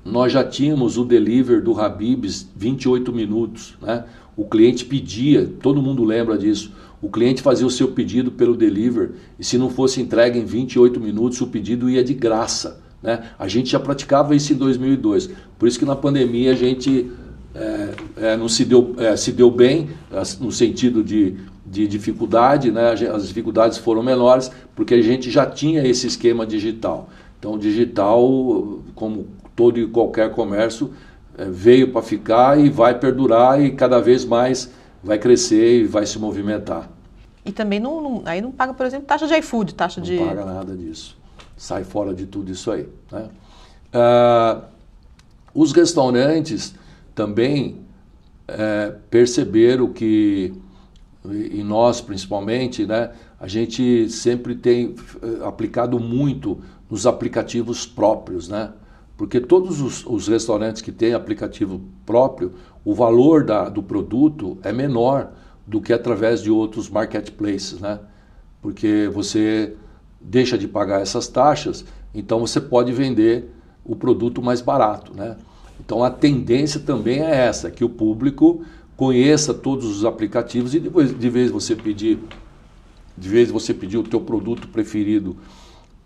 nós 0.05 0.33
já 0.33 0.43
tínhamos 0.43 0.99
o 0.99 1.05
deliver 1.05 1.63
do 1.63 1.79
Habibs 1.81 2.49
28 2.57 3.13
minutos. 3.13 3.77
Né? 3.81 4.05
O 4.37 4.45
cliente 4.47 4.85
pedia, 4.85 5.47
todo 5.63 5.81
mundo 5.81 6.03
lembra 6.03 6.37
disso. 6.37 6.73
O 7.01 7.09
cliente 7.09 7.43
fazia 7.43 7.67
o 7.67 7.71
seu 7.71 7.89
pedido 7.89 8.33
pelo 8.33 8.57
deliver 8.57 9.13
e 9.39 9.45
se 9.45 9.59
não 9.59 9.71
fosse 9.71 10.01
entregue 10.01 10.39
em 10.39 10.45
28 10.45 10.99
minutos, 11.01 11.41
o 11.41 11.47
pedido 11.47 11.89
ia 11.89 12.03
de 12.03 12.15
graça. 12.15 12.82
Né? 13.03 13.23
A 13.39 13.49
gente 13.49 13.71
já 13.71 13.81
praticava 13.81 14.35
isso 14.35 14.53
em 14.53 14.57
2002. 14.57 15.31
Por 15.59 15.67
isso 15.67 15.79
que 15.79 15.85
na 15.85 15.97
pandemia 15.97 16.53
a 16.53 16.55
gente 16.55 17.11
é, 17.55 17.89
é, 18.17 18.37
não 18.37 18.49
se 18.49 18.65
deu, 18.65 18.95
é, 18.99 19.17
se 19.17 19.33
deu 19.33 19.51
bem, 19.51 19.91
no 20.41 20.53
sentido 20.53 21.03
de, 21.03 21.37
de 21.67 21.87
dificuldade, 21.87 22.71
né? 22.71 22.93
as 22.93 23.27
dificuldades 23.27 23.79
foram 23.79 24.03
menores 24.03 24.51
porque 24.75 24.95
a 24.95 25.03
gente 25.03 25.31
já 25.31 25.45
tinha 25.45 25.87
esse 25.87 26.07
esquema 26.07 26.47
digital. 26.47 27.09
Então, 27.39 27.59
digital, 27.59 28.81
como 28.95 29.27
todo 29.57 29.79
e 29.79 29.87
qualquer 29.87 30.31
comércio, 30.31 30.93
é, 31.37 31.45
veio 31.47 31.89
para 31.89 32.03
ficar 32.03 32.59
e 32.59 32.71
vai 32.71 32.99
perdurar 32.99 33.61
e 33.61 33.73
cada 33.73 34.01
vez 34.01 34.25
mais 34.25 34.71
vai 35.03 35.19
crescer 35.19 35.81
e 35.81 35.85
vai 35.85 36.07
se 36.07 36.19
movimentar. 36.19 36.89
E 37.45 37.51
também 37.51 37.81
não, 37.81 38.01
não 38.01 38.23
aí 38.25 38.41
não 38.41 38.53
paga, 38.53 38.73
por 38.73 38.87
exemplo, 38.87 39.07
taxa 39.07 39.27
de 39.27 39.35
iFood, 39.35 39.75
taxa 39.75 40.01
não 40.01 40.07
de... 40.07 40.17
Não 40.17 40.29
paga 40.29 40.45
nada 40.45 40.77
disso. 40.77 41.21
Sai 41.63 41.85
fora 41.85 42.13
de 42.13 42.27
tudo 42.27 42.51
isso 42.51 42.73
aí. 42.73 42.89
Né? 43.13 43.29
Ah, 43.93 44.63
os 45.55 45.71
restaurantes 45.71 46.75
também 47.15 47.83
é, 48.49 48.97
perceberam 49.09 49.93
que, 49.93 50.53
e 51.25 51.63
nós 51.63 52.01
principalmente, 52.01 52.85
né, 52.85 53.13
a 53.39 53.47
gente 53.47 54.11
sempre 54.11 54.57
tem 54.57 54.97
eh, 55.23 55.47
aplicado 55.47 56.01
muito 56.01 56.59
nos 56.91 57.07
aplicativos 57.07 57.87
próprios, 57.87 58.49
né? 58.49 58.73
Porque 59.17 59.41
todos 59.41 59.81
os, 59.81 60.05
os 60.05 60.27
restaurantes 60.27 60.83
que 60.83 60.91
têm 60.91 61.15
aplicativo 61.15 61.81
próprio, 62.05 62.55
o 62.85 62.93
valor 62.93 63.45
da, 63.45 63.69
do 63.69 63.83
produto 63.83 64.59
é 64.65 64.73
menor 64.73 65.31
do 65.67 65.81
que 65.81 65.93
através 65.93 66.43
de 66.43 66.51
outros 66.51 66.89
marketplaces, 66.89 67.79
né? 67.79 68.01
Porque 68.61 69.09
você 69.13 69.77
deixa 70.25 70.57
de 70.57 70.69
pagar 70.69 71.01
essas 71.01 71.29
taxas, 71.29 71.85
então 72.15 72.41
você 72.41 72.61
pode 72.61 72.93
vender 72.93 73.51
o 73.85 73.97
produto 73.97 74.43
mais 74.43 74.61
barato, 74.61 75.15
né? 75.15 75.37
Então 75.85 76.05
a 76.05 76.11
tendência 76.11 76.81
também 76.81 77.21
é 77.21 77.47
essa, 77.47 77.71
que 77.71 77.85
o 77.85 77.89
público 77.89 78.65
conheça 78.97 79.53
todos 79.53 79.85
os 79.87 80.05
aplicativos 80.05 80.75
e 80.75 80.81
depois 80.81 81.17
de 81.17 81.31
vez 81.31 81.51
você 81.51 81.75
pedir 81.75 82.19
de 83.17 83.29
vez 83.29 83.51
você 83.51 83.75
pedir 83.75 83.99
o 83.99 84.03
teu 84.03 84.21
produto 84.21 84.69
preferido 84.69 85.37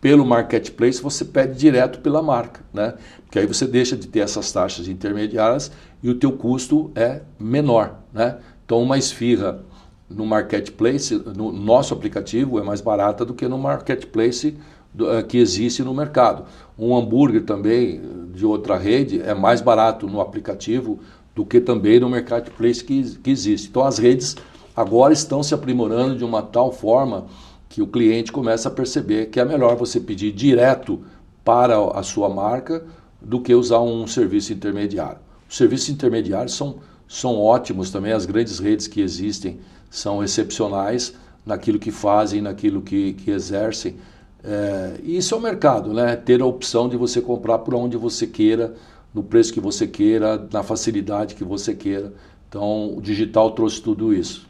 pelo 0.01 0.27
marketplace, 0.27 1.01
você 1.01 1.25
pede 1.25 1.59
direto 1.59 2.01
pela 2.01 2.23
marca, 2.23 2.63
né? 2.73 2.95
Porque 3.25 3.39
aí 3.39 3.47
você 3.47 3.67
deixa 3.67 3.97
de 3.97 4.07
ter 4.07 4.21
essas 4.21 4.51
taxas 4.53 4.89
intermediárias 4.89 5.71
e 6.03 6.11
o 6.11 6.15
teu 6.15 6.33
custo 6.33 6.91
é 6.95 7.23
menor, 7.39 8.01
né? 8.13 8.39
Então 8.65 8.83
uma 8.83 8.99
esfirra 8.99 9.65
no 10.09 10.25
marketplace, 10.25 11.15
no 11.37 11.51
nosso 11.53 11.93
aplicativo, 11.93 12.59
é 12.59 12.63
mais 12.63 12.81
barata 12.81 13.25
do 13.25 13.35
que 13.35 13.49
no 13.49 13.59
marketplace 13.59 14.57
eh, 14.99 15.23
que 15.25 15.39
existe 15.39 15.83
no 15.83 15.93
mercado. 15.93 16.45
Um 16.79 16.97
hambúrguer 16.97 17.45
também 17.45 18.01
de 18.33 18.47
outra 18.47 18.77
rede 18.77 19.21
é 19.21 19.35
mais 19.35 19.61
barato 19.61 20.07
no 20.07 20.21
aplicativo 20.21 21.01
do 21.35 21.45
que 21.45 21.61
também 21.61 22.01
no 22.01 22.09
marketplace 22.09 22.83
que, 22.83 23.03
que 23.19 23.31
existe. 23.31 23.69
Então 23.69 23.85
as 23.85 23.99
redes 23.99 24.37
agora 24.75 25.13
estão 25.13 25.43
se 25.43 25.55
aprimorando 25.55 26.17
de 26.17 26.25
uma 26.25 26.43
tal 26.43 26.73
forma 26.73 27.27
que 27.69 27.83
o 27.83 27.87
cliente 27.87 28.33
começa 28.33 28.69
a 28.69 28.73
perceber 28.73 29.27
que 29.27 29.41
é 29.41 29.45
melhor 29.45 29.77
você 29.77 30.01
pedir 30.01 30.33
direto 30.33 31.03
para 31.45 31.79
a 31.93 32.03
sua 32.03 32.29
marca 32.29 32.85
do 33.21 33.41
que 33.41 33.55
usar 33.55 33.81
um 33.81 34.07
serviço 34.07 34.53
intermediário. 34.53 35.19
Os 35.49 35.57
serviços 35.57 35.89
intermediários 35.89 36.55
são, 36.55 36.77
são 37.07 37.39
ótimos 37.39 37.91
também, 37.91 38.13
as 38.13 38.25
grandes 38.25 38.59
redes 38.59 38.87
que 38.87 39.01
existem 39.01 39.61
são 39.91 40.23
excepcionais 40.23 41.15
naquilo 41.45 41.79
que 41.79 41.91
fazem, 41.91 42.41
naquilo 42.43 42.83
que, 42.83 43.13
que 43.15 43.31
exercem. 43.31 43.97
É, 44.43 45.01
isso 45.03 45.35
é 45.35 45.39
o 45.39 45.41
mercado, 45.41 45.93
né? 45.93 46.17
Ter 46.17 46.41
a 46.41 46.47
opção 46.47 46.89
de 46.89 46.97
você 46.97 47.21
comprar 47.21 47.59
por 47.59 47.75
onde 47.75 47.97
você 47.97 48.27
queira, 48.27 48.75
no 49.15 49.23
preço 49.23 49.53
que 49.53 49.61
você 49.61 49.87
queira, 49.87 50.47
na 50.53 50.63
facilidade 50.63 51.35
que 51.35 51.45
você 51.45 51.75
queira. 51.75 52.13
Então, 52.49 52.97
o 52.97 53.01
digital 53.01 53.51
trouxe 53.53 53.81
tudo 53.81 54.13
isso. 54.13 54.49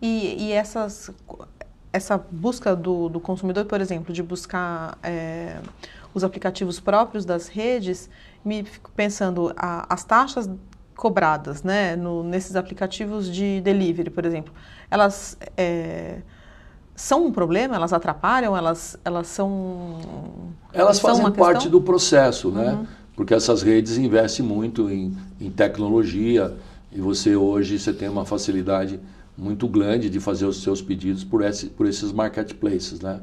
E, 0.00 0.46
e 0.46 0.52
essas, 0.52 1.10
essa 1.92 2.18
busca 2.30 2.74
do, 2.76 3.08
do, 3.08 3.20
consumidor, 3.20 3.64
por 3.64 3.80
exemplo, 3.80 4.12
de 4.12 4.22
buscar 4.22 4.98
é, 5.02 5.58
os 6.14 6.22
aplicativos 6.22 6.78
próprios 6.78 7.24
das 7.24 7.48
redes, 7.48 8.08
me 8.44 8.62
fico 8.62 8.90
pensando, 8.94 9.52
a, 9.56 9.92
as 9.92 10.04
taxas 10.04 10.48
cobradas 10.98 11.62
né, 11.62 11.94
no, 11.94 12.24
nesses 12.24 12.56
aplicativos 12.56 13.32
de 13.32 13.60
delivery, 13.60 14.10
por 14.10 14.26
exemplo, 14.26 14.52
elas 14.90 15.38
é, 15.56 16.16
são 16.96 17.26
um 17.26 17.32
problema? 17.32 17.76
Elas 17.76 17.92
atrapalham? 17.92 18.56
Elas, 18.56 18.98
elas 19.04 19.28
são. 19.28 20.00
Elas 20.72 20.98
fazem 20.98 21.22
são 21.22 21.32
parte 21.32 21.52
questão? 21.52 21.70
do 21.70 21.80
processo, 21.80 22.50
né? 22.50 22.72
Uhum. 22.72 22.86
Porque 23.14 23.32
essas 23.32 23.62
redes 23.62 23.96
investem 23.96 24.44
muito 24.44 24.90
em, 24.90 25.16
em 25.40 25.50
tecnologia 25.50 26.56
e 26.90 27.00
você 27.00 27.36
hoje 27.36 27.78
você 27.78 27.92
tem 27.92 28.08
uma 28.08 28.24
facilidade 28.24 28.98
muito 29.36 29.68
grande 29.68 30.10
de 30.10 30.18
fazer 30.18 30.46
os 30.46 30.62
seus 30.62 30.82
pedidos 30.82 31.22
por, 31.22 31.44
esse, 31.44 31.66
por 31.66 31.86
esses 31.86 32.10
marketplaces, 32.10 33.00
né? 33.00 33.20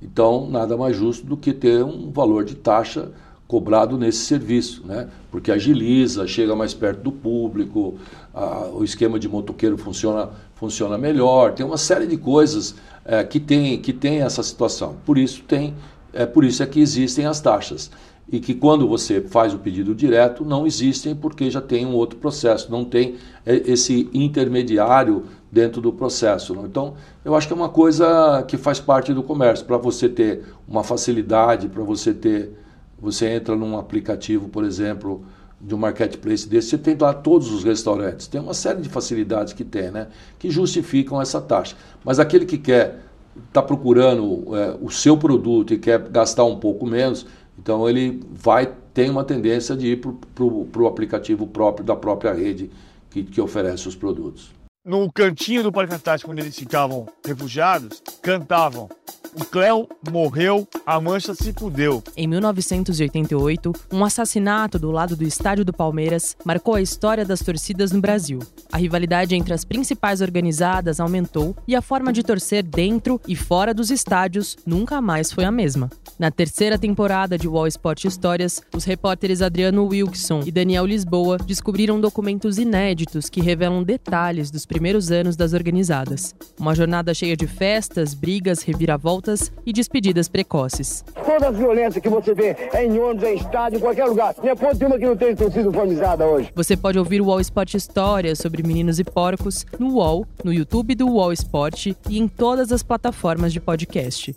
Então, 0.00 0.50
nada 0.50 0.76
mais 0.76 0.96
justo 0.96 1.24
do 1.24 1.36
que 1.36 1.52
ter 1.52 1.84
um 1.84 2.10
valor 2.10 2.44
de 2.44 2.56
taxa 2.56 3.12
cobrado 3.52 3.98
nesse 3.98 4.20
serviço, 4.20 4.82
né? 4.86 5.08
Porque 5.30 5.52
agiliza, 5.52 6.26
chega 6.26 6.56
mais 6.56 6.72
perto 6.72 7.02
do 7.02 7.12
público, 7.12 7.98
a, 8.32 8.70
o 8.72 8.82
esquema 8.82 9.18
de 9.18 9.28
motoqueiro 9.28 9.76
funciona, 9.76 10.30
funciona 10.54 10.96
melhor, 10.96 11.52
tem 11.52 11.66
uma 11.66 11.76
série 11.76 12.06
de 12.06 12.16
coisas 12.16 12.74
é, 13.04 13.22
que, 13.22 13.38
tem, 13.38 13.78
que 13.78 13.92
tem 13.92 14.22
essa 14.22 14.42
situação. 14.42 14.96
Por 15.04 15.18
isso 15.18 15.42
tem, 15.42 15.74
é 16.14 16.24
por 16.24 16.44
isso 16.44 16.62
é 16.62 16.66
que 16.66 16.80
existem 16.80 17.26
as 17.26 17.42
taxas 17.42 17.90
e 18.32 18.40
que 18.40 18.54
quando 18.54 18.88
você 18.88 19.20
faz 19.20 19.52
o 19.52 19.58
pedido 19.58 19.94
direto 19.94 20.46
não 20.46 20.66
existem 20.66 21.14
porque 21.14 21.50
já 21.50 21.60
tem 21.60 21.84
um 21.84 21.92
outro 21.92 22.18
processo, 22.18 22.72
não 22.72 22.86
tem 22.86 23.16
é, 23.44 23.70
esse 23.70 24.08
intermediário 24.14 25.24
dentro 25.50 25.82
do 25.82 25.92
processo. 25.92 26.54
Não? 26.54 26.64
Então, 26.64 26.94
eu 27.22 27.34
acho 27.34 27.46
que 27.46 27.52
é 27.52 27.56
uma 27.56 27.68
coisa 27.68 28.42
que 28.48 28.56
faz 28.56 28.80
parte 28.80 29.12
do 29.12 29.22
comércio, 29.22 29.66
para 29.66 29.76
você 29.76 30.08
ter 30.08 30.42
uma 30.66 30.82
facilidade, 30.82 31.68
para 31.68 31.82
você 31.82 32.14
ter, 32.14 32.56
você 33.02 33.28
entra 33.28 33.56
num 33.56 33.76
aplicativo, 33.76 34.48
por 34.48 34.62
exemplo, 34.62 35.24
de 35.60 35.74
um 35.74 35.78
marketplace 35.78 36.48
desse, 36.48 36.70
você 36.70 36.78
tem 36.78 36.96
lá 36.98 37.12
todos 37.12 37.50
os 37.50 37.64
restaurantes, 37.64 38.28
tem 38.28 38.40
uma 38.40 38.54
série 38.54 38.80
de 38.80 38.88
facilidades 38.88 39.52
que 39.52 39.64
tem, 39.64 39.90
né, 39.90 40.06
que 40.38 40.50
justificam 40.50 41.20
essa 41.20 41.40
taxa. 41.40 41.76
Mas 42.04 42.20
aquele 42.20 42.46
que 42.46 42.58
quer 42.58 43.00
está 43.48 43.62
procurando 43.62 44.56
é, 44.56 44.76
o 44.80 44.90
seu 44.90 45.16
produto 45.16 45.74
e 45.74 45.78
quer 45.78 45.98
gastar 46.08 46.44
um 46.44 46.58
pouco 46.58 46.86
menos, 46.86 47.26
então 47.58 47.88
ele 47.88 48.20
vai 48.30 48.72
tem 48.94 49.08
uma 49.08 49.24
tendência 49.24 49.74
de 49.74 49.92
ir 49.92 50.00
para 50.34 50.44
o 50.44 50.86
aplicativo 50.86 51.46
próprio 51.46 51.84
da 51.84 51.96
própria 51.96 52.32
rede 52.32 52.70
que, 53.08 53.22
que 53.22 53.40
oferece 53.40 53.88
os 53.88 53.96
produtos. 53.96 54.52
No 54.84 55.10
cantinho 55.10 55.62
do 55.62 55.72
Parque 55.72 55.94
Antártico, 55.94 56.30
onde 56.30 56.42
eles 56.42 56.58
ficavam 56.58 57.06
refugiados, 57.24 58.02
cantavam 58.20 58.88
o 59.34 59.44
Cléo 59.44 59.88
morreu, 60.10 60.68
a 60.84 61.00
Mancha 61.00 61.34
se 61.34 61.52
fudeu. 61.52 62.02
Em 62.16 62.26
1988, 62.26 63.72
um 63.90 64.04
assassinato 64.04 64.78
do 64.78 64.90
lado 64.90 65.16
do 65.16 65.24
estádio 65.24 65.64
do 65.64 65.72
Palmeiras 65.72 66.36
marcou 66.44 66.74
a 66.74 66.82
história 66.82 67.24
das 67.24 67.40
torcidas 67.40 67.92
no 67.92 68.00
Brasil. 68.00 68.40
A 68.70 68.76
rivalidade 68.76 69.34
entre 69.34 69.54
as 69.54 69.64
principais 69.64 70.20
organizadas 70.20 71.00
aumentou 71.00 71.56
e 71.66 71.74
a 71.74 71.80
forma 71.80 72.12
de 72.12 72.22
torcer 72.22 72.62
dentro 72.62 73.20
e 73.26 73.34
fora 73.34 73.72
dos 73.72 73.90
estádios 73.90 74.56
nunca 74.66 75.00
mais 75.00 75.32
foi 75.32 75.44
a 75.44 75.50
mesma. 75.50 75.88
Na 76.18 76.30
terceira 76.30 76.78
temporada 76.78 77.38
de 77.38 77.48
Wall 77.48 77.66
Sport 77.66 78.04
Histórias, 78.04 78.62
os 78.74 78.84
repórteres 78.84 79.40
Adriano 79.40 79.86
Wilkson 79.86 80.42
e 80.44 80.52
Daniel 80.52 80.84
Lisboa 80.84 81.38
descobriram 81.38 82.00
documentos 82.00 82.58
inéditos 82.58 83.30
que 83.30 83.40
revelam 83.40 83.82
detalhes 83.82 84.50
dos 84.50 84.66
primeiros 84.66 85.10
anos 85.10 85.36
das 85.36 85.52
organizadas. 85.52 86.34
Uma 86.58 86.74
jornada 86.74 87.14
cheia 87.14 87.36
de 87.36 87.46
festas, 87.46 88.14
brigas, 88.14 88.62
reviravoltas 88.62 89.21
e 89.64 89.72
despedidas 89.72 90.28
precoces. 90.28 91.04
Toda 91.24 91.48
a 91.48 91.50
violência 91.50 92.00
que 92.00 92.08
você 92.08 92.34
vê 92.34 92.56
é 92.72 92.84
em 92.84 92.98
ônibus, 92.98 93.24
é 93.24 93.34
em 93.34 93.36
estádio, 93.36 93.78
em 93.78 93.80
qualquer 93.80 94.06
lugar. 94.06 94.34
Não 94.42 94.50
é 94.50 94.54
ponto 94.54 94.76
que 94.78 95.06
não 95.06 95.16
sido 95.50 95.68
uniformizada 95.68 96.26
hoje. 96.26 96.52
Você 96.54 96.76
pode 96.76 96.98
ouvir 96.98 97.20
o 97.20 97.26
Wall 97.26 97.40
Sport 97.40 97.74
Histórias 97.74 98.38
sobre 98.38 98.62
meninos 98.62 98.98
e 98.98 99.04
porcos 99.04 99.64
no 99.78 99.94
UOL, 99.94 100.26
no 100.44 100.52
YouTube 100.52 100.94
do 100.94 101.08
Wall 101.08 101.32
Sport 101.32 101.86
e 101.86 102.18
em 102.18 102.26
todas 102.26 102.72
as 102.72 102.82
plataformas 102.82 103.52
de 103.52 103.60
podcast. 103.60 104.34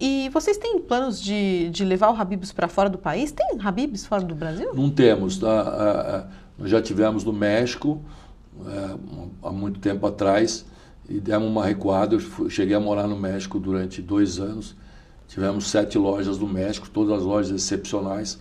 E 0.00 0.28
vocês 0.32 0.56
têm 0.56 0.78
planos 0.78 1.20
de, 1.20 1.70
de 1.70 1.84
levar 1.84 2.10
o 2.10 2.16
Habibs 2.16 2.52
para 2.52 2.68
fora 2.68 2.88
do 2.88 2.98
país? 2.98 3.32
Tem 3.32 3.58
Habibs 3.60 4.06
fora 4.06 4.22
do 4.22 4.34
Brasil? 4.34 4.72
Não 4.72 4.88
temos. 4.88 5.38
Tá? 5.38 6.28
Nós 6.56 6.70
já 6.70 6.80
tivemos 6.80 7.24
no 7.24 7.32
México, 7.32 8.00
é, 8.66 8.96
há 9.42 9.50
muito 9.50 9.80
tempo 9.80 10.06
atrás, 10.06 10.64
e 11.08 11.18
demos 11.18 11.48
uma 11.48 11.64
recuada. 11.64 12.16
Eu 12.16 12.50
cheguei 12.50 12.74
a 12.74 12.80
morar 12.80 13.06
no 13.06 13.18
México 13.18 13.58
durante 13.58 14.02
dois 14.02 14.38
anos. 14.38 14.76
Tivemos 15.26 15.68
sete 15.68 15.98
lojas 15.98 16.38
no 16.38 16.48
México, 16.48 16.88
todas 16.88 17.18
as 17.18 17.24
lojas 17.24 17.50
excepcionais. 17.50 18.38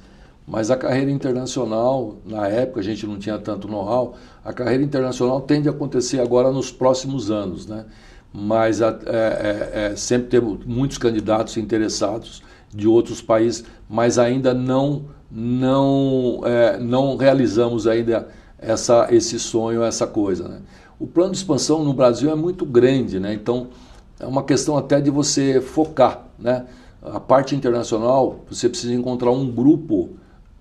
Mas 0.47 0.71
a 0.71 0.77
carreira 0.77 1.11
internacional, 1.11 2.15
na 2.25 2.47
época 2.47 2.79
a 2.79 2.83
gente 2.83 3.05
não 3.05 3.19
tinha 3.19 3.37
tanto 3.37 3.67
know-how, 3.67 4.15
a 4.45 4.53
carreira 4.53 4.81
internacional 4.81 5.41
tende 5.41 5.67
a 5.67 5.71
acontecer 5.71 6.21
agora 6.21 6.51
nos 6.51 6.71
próximos 6.71 7.29
anos, 7.29 7.67
né? 7.67 7.85
Mas 8.33 8.79
é, 8.79 8.87
é, 8.87 9.71
é, 9.73 9.95
sempre 9.97 10.29
temos 10.29 10.65
muitos 10.65 10.97
candidatos 10.97 11.57
interessados 11.57 12.41
de 12.73 12.87
outros 12.87 13.21
países, 13.21 13.65
mas 13.89 14.17
ainda 14.17 14.53
não 14.53 15.05
não 15.29 16.41
é, 16.45 16.77
não 16.79 17.17
realizamos 17.17 17.85
ainda 17.85 18.29
essa 18.57 19.07
esse 19.11 19.37
sonho, 19.37 19.83
essa 19.83 20.07
coisa, 20.07 20.47
né? 20.47 20.61
O 20.99 21.05
plano 21.05 21.31
de 21.31 21.37
expansão 21.37 21.83
no 21.83 21.93
Brasil 21.93 22.29
é 22.31 22.35
muito 22.35 22.65
grande, 22.65 23.19
né? 23.19 23.33
Então 23.33 23.67
é 24.19 24.25
uma 24.25 24.43
questão 24.43 24.77
até 24.77 24.99
de 24.99 25.09
você 25.09 25.61
focar, 25.61 26.27
né? 26.39 26.65
A 27.01 27.19
parte 27.19 27.55
internacional, 27.55 28.43
você 28.49 28.67
precisa 28.67 28.93
encontrar 28.93 29.31
um 29.31 29.49
grupo 29.49 30.09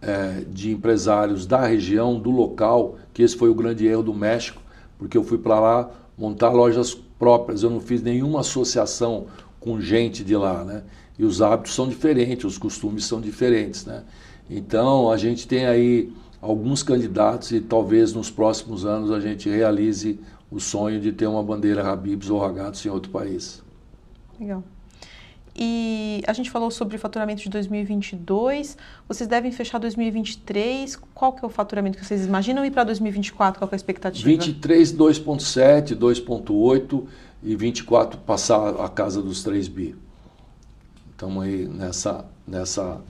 é, 0.03 0.43
de 0.53 0.71
empresários 0.71 1.47
da 1.47 1.67
região, 1.67 2.21
do 2.21 2.31
local, 2.31 2.97
que 3.15 3.23
esse 3.23 3.37
foi 3.37 3.49
o 3.49 3.55
grande 3.55 3.87
erro 3.87 4.03
do 4.03 4.15
México, 4.15 4.61
porque 4.99 5.17
eu 5.17 5.25
fui 5.25 5.39
para 5.39 5.59
lá 5.59 5.91
montar 6.17 6.51
lojas 6.51 6.95
próprias, 7.19 7.63
eu 7.63 7.71
não 7.71 7.81
fiz 7.81 8.03
nenhuma 8.03 8.41
associação 8.41 9.27
com 9.59 9.81
gente 9.81 10.23
de 10.23 10.37
lá, 10.37 10.63
né? 10.65 10.83
E 11.19 11.25
os 11.25 11.41
hábitos 11.41 11.75
são 11.75 11.89
diferentes, 11.89 12.45
os 12.45 12.59
costumes 12.59 13.07
são 13.07 13.21
diferentes, 13.21 13.87
né? 13.87 14.05
Então 14.49 15.11
a 15.11 15.17
gente 15.17 15.49
tem 15.49 15.67
aí 15.67 16.13
alguns 16.41 16.83
candidatos 16.83 17.53
e 17.53 17.61
talvez 17.61 18.13
nos 18.13 18.31
próximos 18.31 18.85
anos 18.85 19.11
a 19.11 19.21
gente 19.21 19.49
realize 19.49 20.21
o 20.51 20.61
sonho 20.61 21.01
de 21.01 21.13
ter 21.13 21.27
uma 21.27 21.43
bandeira 21.43 21.87
Habibs 21.87 22.31
ou 22.31 22.39
Ragatos 22.39 22.85
em 22.85 22.89
outro 22.89 23.11
país. 23.11 23.63
Legal. 24.39 24.63
E 25.59 26.23
a 26.27 26.35
gente 26.35 26.51
falou 26.51 26.71
sobre 26.71 26.99
faturamento 26.99 27.43
de 27.43 27.49
2022. 27.49 28.77
Vocês 29.09 29.27
devem 29.27 29.51
fechar 29.51 29.79
2023. 29.79 30.97
Qual 31.15 31.33
que 31.33 31.43
é 31.43 31.47
o 31.47 31.51
faturamento 31.51 31.97
que 31.97 32.05
vocês 32.05 32.27
imaginam? 32.27 32.63
E 32.65 32.71
para 32.71 32.85
2024, 32.85 33.59
qual 33.59 33.69
é 33.71 33.75
a 33.75 33.77
expectativa? 33.77 34.29
23, 34.29 34.93
2.7, 34.93 35.97
2.8 35.97 37.05
e 37.43 37.57
24 37.57 38.21
passar 38.21 38.81
a 38.81 38.89
casa 38.89 39.23
dos 39.23 39.43
3 39.43 39.67
bi. 39.69 39.97
Estamos 41.13 41.43
aí 41.43 41.67
nessa, 41.67 42.27
nessa, 42.47 43.01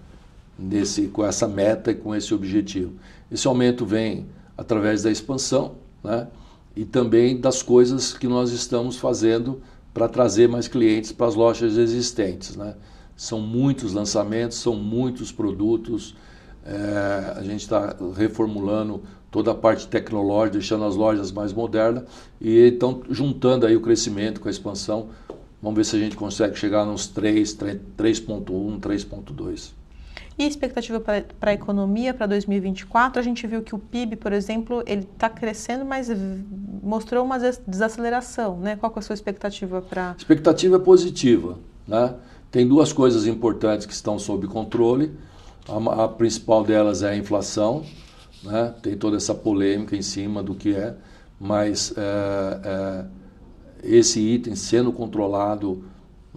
nesse, 0.56 1.08
com 1.08 1.24
essa 1.24 1.48
meta 1.48 1.90
e 1.90 1.96
com 1.96 2.14
esse 2.14 2.32
objetivo. 2.32 2.92
Esse 3.30 3.46
aumento 3.46 3.84
vem 3.84 4.26
através 4.56 5.02
da 5.02 5.10
expansão, 5.10 5.76
né? 6.02 6.28
E 6.74 6.84
também 6.84 7.40
das 7.40 7.62
coisas 7.62 8.12
que 8.12 8.28
nós 8.28 8.52
estamos 8.52 8.98
fazendo 8.98 9.62
para 9.94 10.08
trazer 10.08 10.46
mais 10.46 10.68
clientes 10.68 11.10
para 11.10 11.26
as 11.26 11.34
lojas 11.34 11.78
existentes. 11.78 12.54
Né? 12.54 12.74
São 13.16 13.40
muitos 13.40 13.94
lançamentos, 13.94 14.58
são 14.58 14.76
muitos 14.76 15.32
produtos. 15.32 16.14
É, 16.66 17.32
a 17.34 17.42
gente 17.42 17.62
está 17.62 17.96
reformulando 18.14 19.02
toda 19.30 19.52
a 19.52 19.54
parte 19.54 19.88
tecnológica, 19.88 20.58
deixando 20.58 20.84
as 20.84 20.96
lojas 20.96 21.32
mais 21.32 21.52
modernas 21.52 22.04
e 22.40 22.68
então 22.68 23.02
juntando 23.08 23.64
aí 23.64 23.74
o 23.74 23.80
crescimento 23.80 24.38
com 24.38 24.48
a 24.48 24.50
expansão. 24.50 25.08
Vamos 25.62 25.76
ver 25.78 25.84
se 25.84 25.96
a 25.96 25.98
gente 25.98 26.14
consegue 26.14 26.58
chegar 26.58 26.84
nos 26.84 27.06
3, 27.06 27.56
3.1, 27.56 28.78
3.2. 28.78 29.72
E 30.38 30.46
expectativa 30.46 31.00
para 31.00 31.50
a 31.50 31.54
economia 31.54 32.12
para 32.12 32.26
2024? 32.26 33.18
A 33.18 33.22
gente 33.22 33.46
viu 33.46 33.62
que 33.62 33.74
o 33.74 33.78
PIB, 33.78 34.16
por 34.16 34.32
exemplo, 34.32 34.82
ele 34.86 35.08
está 35.10 35.30
crescendo, 35.30 35.84
mas 35.84 36.10
mostrou 36.82 37.24
uma 37.24 37.38
desaceleração. 37.66 38.58
Né? 38.58 38.76
Qual 38.76 38.92
é 38.94 38.98
a 38.98 39.02
sua 39.02 39.14
expectativa 39.14 39.80
para... 39.80 40.14
Expectativa 40.18 40.76
é 40.76 40.78
positiva. 40.78 41.58
Né? 41.88 42.14
Tem 42.50 42.68
duas 42.68 42.92
coisas 42.92 43.26
importantes 43.26 43.86
que 43.86 43.94
estão 43.94 44.18
sob 44.18 44.46
controle. 44.46 45.12
A, 45.66 46.04
a 46.04 46.08
principal 46.08 46.62
delas 46.62 47.02
é 47.02 47.10
a 47.10 47.16
inflação. 47.16 47.82
Né? 48.42 48.74
Tem 48.82 48.94
toda 48.96 49.16
essa 49.16 49.34
polêmica 49.34 49.96
em 49.96 50.02
cima 50.02 50.42
do 50.42 50.54
que 50.54 50.74
é, 50.74 50.94
mas 51.40 51.94
é, 51.96 52.60
é, 52.64 53.04
esse 53.82 54.20
item 54.20 54.54
sendo 54.54 54.92
controlado 54.92 55.84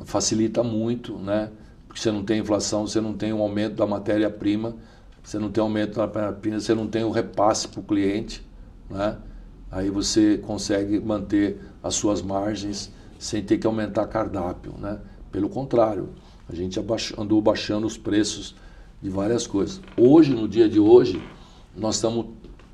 facilita 0.05 0.63
muito, 0.63 1.17
né? 1.17 1.49
Porque 1.89 1.99
você 1.99 2.11
não 2.11 2.23
tem 2.23 2.39
inflação, 2.39 2.85
você 2.85 3.01
não 3.01 3.13
tem 3.13 3.33
um 3.33 3.41
aumento 3.41 3.73
da 3.73 3.87
matéria-prima, 3.87 4.75
você 5.23 5.39
não 5.39 5.49
tem 5.49 5.61
aumento 5.61 5.95
da 5.95 6.05
matéria-prima, 6.05 6.59
você 6.59 6.75
não 6.75 6.87
tem 6.87 7.03
o 7.03 7.09
repasse 7.09 7.67
para 7.67 7.79
o 7.79 7.83
cliente, 7.83 8.47
né? 8.87 9.17
aí 9.71 9.89
você 9.89 10.37
consegue 10.37 10.99
manter 10.99 11.59
as 11.81 11.95
suas 11.95 12.21
margens 12.21 12.91
sem 13.17 13.43
ter 13.43 13.57
que 13.57 13.65
aumentar 13.65 14.05
cardápio. 14.05 14.75
Né? 14.77 14.99
Pelo 15.31 15.49
contrário, 15.49 16.09
a 16.47 16.53
gente 16.53 16.79
andou 17.17 17.41
baixando 17.41 17.87
os 17.87 17.97
preços 17.97 18.55
de 19.01 19.09
várias 19.09 19.47
coisas. 19.47 19.81
Hoje, 19.97 20.31
no 20.31 20.47
dia 20.47 20.69
de 20.69 20.79
hoje, 20.79 21.19
nós 21.75 21.95
estamos 21.95 22.27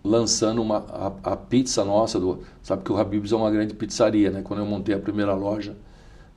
lançando 0.04 0.62
uma, 0.62 0.80
a, 1.24 1.32
a 1.32 1.38
pizza 1.38 1.86
nossa, 1.86 2.20
do, 2.20 2.42
sabe 2.62 2.84
que 2.84 2.92
o 2.92 2.98
Habib's 2.98 3.32
é 3.32 3.36
uma 3.36 3.50
grande 3.50 3.74
pizzaria, 3.74 4.30
né? 4.30 4.42
Quando 4.44 4.60
eu 4.60 4.66
montei 4.66 4.94
a 4.94 5.00
primeira 5.00 5.34
loja, 5.34 5.76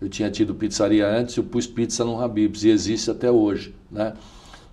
eu 0.01 0.09
tinha 0.09 0.31
tido 0.31 0.55
pizzaria 0.55 1.07
antes, 1.07 1.37
eu 1.37 1.45
pus 1.45 1.67
pizza 1.67 2.05
no 2.05 2.21
Habib's 2.21 2.65
e 2.65 2.71
existe 2.71 3.11
até 3.11 3.31
hoje, 3.31 3.75
né? 3.91 4.15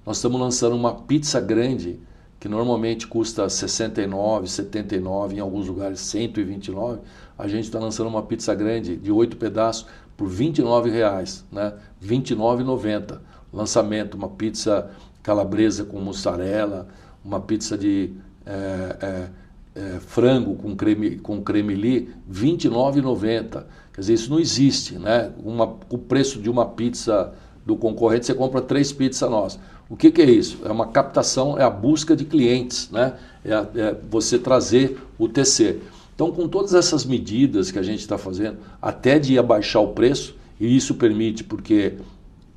Nós 0.06 0.18
estamos 0.18 0.40
lançando 0.40 0.76
uma 0.76 0.94
pizza 0.94 1.42
grande 1.42 2.00
que 2.40 2.48
normalmente 2.48 3.08
custa 3.08 3.50
69, 3.50 4.48
79, 4.48 5.38
em 5.38 5.40
alguns 5.40 5.68
lugares 5.68 6.00
129. 6.02 7.00
A 7.38 7.48
gente 7.48 7.64
está 7.64 7.80
lançando 7.80 8.08
uma 8.08 8.22
pizza 8.22 8.54
grande 8.54 8.96
de 8.96 9.12
oito 9.12 9.36
pedaços 9.36 9.88
por 10.16 10.28
29 10.28 10.92
reais, 10.92 11.44
né? 11.52 11.74
29,90. 12.04 13.20
Lançamento, 13.52 14.14
uma 14.16 14.30
pizza 14.30 14.92
calabresa 15.24 15.86
com 15.86 16.00
mussarela, 16.00 16.88
uma 17.24 17.40
pizza 17.40 17.76
de 17.76 18.14
é, 18.46 18.98
é, 19.02 19.30
é, 19.76 20.00
frango 20.00 20.56
com 20.56 20.76
creme, 20.76 21.18
com 21.18 21.42
creme 21.42 21.74
li, 21.74 22.14
29,90. 22.32 23.64
Quer 23.96 24.02
dizer, 24.02 24.14
isso 24.14 24.30
não 24.30 24.40
existe, 24.40 25.00
né? 25.00 25.32
Uma, 25.42 25.74
o 25.90 25.98
preço 25.98 26.42
de 26.42 26.50
uma 26.50 26.66
pizza 26.66 27.34
do 27.66 27.78
concorrente, 27.78 28.26
você 28.26 28.34
compra 28.34 28.62
três 28.62 28.92
pizzas 28.92 29.30
nossas. 29.32 29.60
O 29.90 29.96
que, 29.96 30.12
que, 30.12 30.22
é 30.22 30.30
isso? 30.30 30.60
É 30.66 30.72
uma 30.72 30.88
captação, 30.88 31.58
é 31.58 31.64
a 31.64 31.70
busca 31.70 32.14
de 32.14 32.26
clientes, 32.26 32.90
né? 32.92 33.14
É, 33.44 33.54
é 33.54 33.98
você 34.10 34.38
trazer 34.38 35.00
o 35.18 35.30
TC. 35.30 35.80
Então, 36.14 36.30
com 36.30 36.46
todas 36.48 36.74
essas 36.74 37.06
medidas 37.06 37.72
que 37.72 37.80
a 37.80 37.84
gente 37.84 38.00
está 38.00 38.18
fazendo, 38.18 38.58
até 38.82 39.18
de 39.18 39.40
abaixar 39.40 39.82
o 39.82 39.90
preço, 39.90 40.36
e 40.60 40.76
isso 40.76 40.96
permite 40.96 41.44
porque 41.44 41.94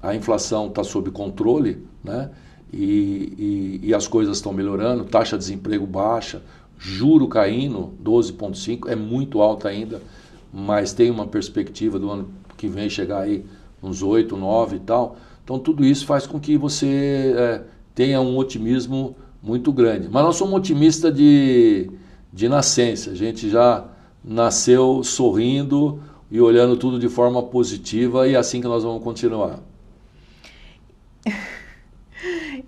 a 0.02 0.16
inflação 0.16 0.66
está 0.66 0.82
sob 0.82 1.10
controle, 1.12 1.86
né? 2.02 2.30
E, 2.72 3.78
e, 3.82 3.88
e 3.88 3.94
as 3.94 4.08
coisas 4.08 4.38
estão 4.38 4.52
melhorando, 4.52 5.04
taxa 5.04 5.38
de 5.38 5.44
desemprego 5.44 5.86
baixa, 5.86 6.42
Juro 6.78 7.26
caindo, 7.26 7.92
12,5, 8.02 8.88
é 8.88 8.94
muito 8.94 9.42
alto 9.42 9.66
ainda, 9.66 10.00
mas 10.52 10.92
tem 10.92 11.10
uma 11.10 11.26
perspectiva 11.26 11.98
do 11.98 12.10
ano 12.10 12.28
que 12.56 12.68
vem 12.68 12.88
chegar 12.88 13.20
aí 13.20 13.44
uns 13.82 14.02
8, 14.02 14.36
9 14.36 14.76
e 14.76 14.80
tal. 14.80 15.16
Então 15.44 15.58
tudo 15.58 15.84
isso 15.84 16.06
faz 16.06 16.26
com 16.26 16.38
que 16.38 16.56
você 16.56 17.34
é, 17.36 17.62
tenha 17.94 18.20
um 18.20 18.36
otimismo 18.36 19.16
muito 19.42 19.72
grande. 19.72 20.08
Mas 20.10 20.24
nós 20.24 20.36
somos 20.36 20.54
otimistas 20.54 21.14
de, 21.14 21.90
de 22.32 22.48
nascença, 22.48 23.10
a 23.10 23.14
gente 23.14 23.48
já 23.48 23.86
nasceu 24.24 25.02
sorrindo 25.02 26.00
e 26.30 26.40
olhando 26.40 26.76
tudo 26.76 26.98
de 26.98 27.08
forma 27.08 27.42
positiva 27.42 28.28
e 28.28 28.34
é 28.34 28.36
assim 28.36 28.60
que 28.60 28.66
nós 28.66 28.82
vamos 28.82 29.02
continuar. 29.02 29.60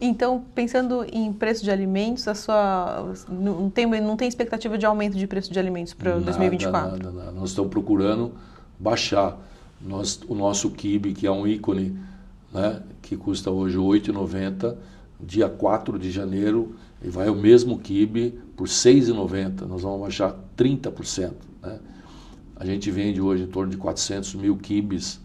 Então, 0.01 0.43
pensando 0.55 1.05
em 1.13 1.31
preço 1.31 1.63
de 1.63 1.71
alimentos, 1.71 2.27
a 2.27 2.35
sua 2.35 3.13
não 3.29 3.69
tem, 3.69 3.87
não 4.01 4.17
tem 4.17 4.27
expectativa 4.27 4.79
de 4.79 4.87
aumento 4.87 5.17
de 5.17 5.27
preço 5.27 5.53
de 5.53 5.59
alimentos 5.59 5.93
para 5.93 6.19
2024? 6.19 6.91
Nada, 6.91 7.11
nada. 7.11 7.33
Nós 7.33 7.51
estamos 7.51 7.71
procurando 7.71 8.33
baixar. 8.79 9.39
Nós, 9.79 10.21
o 10.27 10.35
nosso 10.35 10.71
kibe, 10.71 11.13
que 11.13 11.27
é 11.27 11.31
um 11.31 11.47
ícone, 11.47 11.99
né, 12.53 12.83
que 13.03 13.17
custa 13.17 13.51
hoje 13.51 13.77
R$ 13.77 13.83
8,90, 13.83 14.77
dia 15.21 15.49
4 15.49 15.99
de 15.99 16.11
janeiro, 16.11 16.75
e 17.03 17.09
vai 17.09 17.29
o 17.29 17.35
mesmo 17.35 17.79
kibe 17.79 18.41
por 18.57 18.69
R$ 18.69 18.73
6,90. 18.73 19.67
Nós 19.67 19.83
vamos 19.83 20.01
baixar 20.01 20.35
30%. 20.57 21.33
Né? 21.63 21.79
A 22.57 22.65
gente 22.65 22.91
vende 22.91 23.21
hoje 23.21 23.45
em 23.45 23.47
torno 23.47 23.71
de 23.71 23.77
400 23.77 24.35
mil 24.35 24.57
quibes 24.57 25.21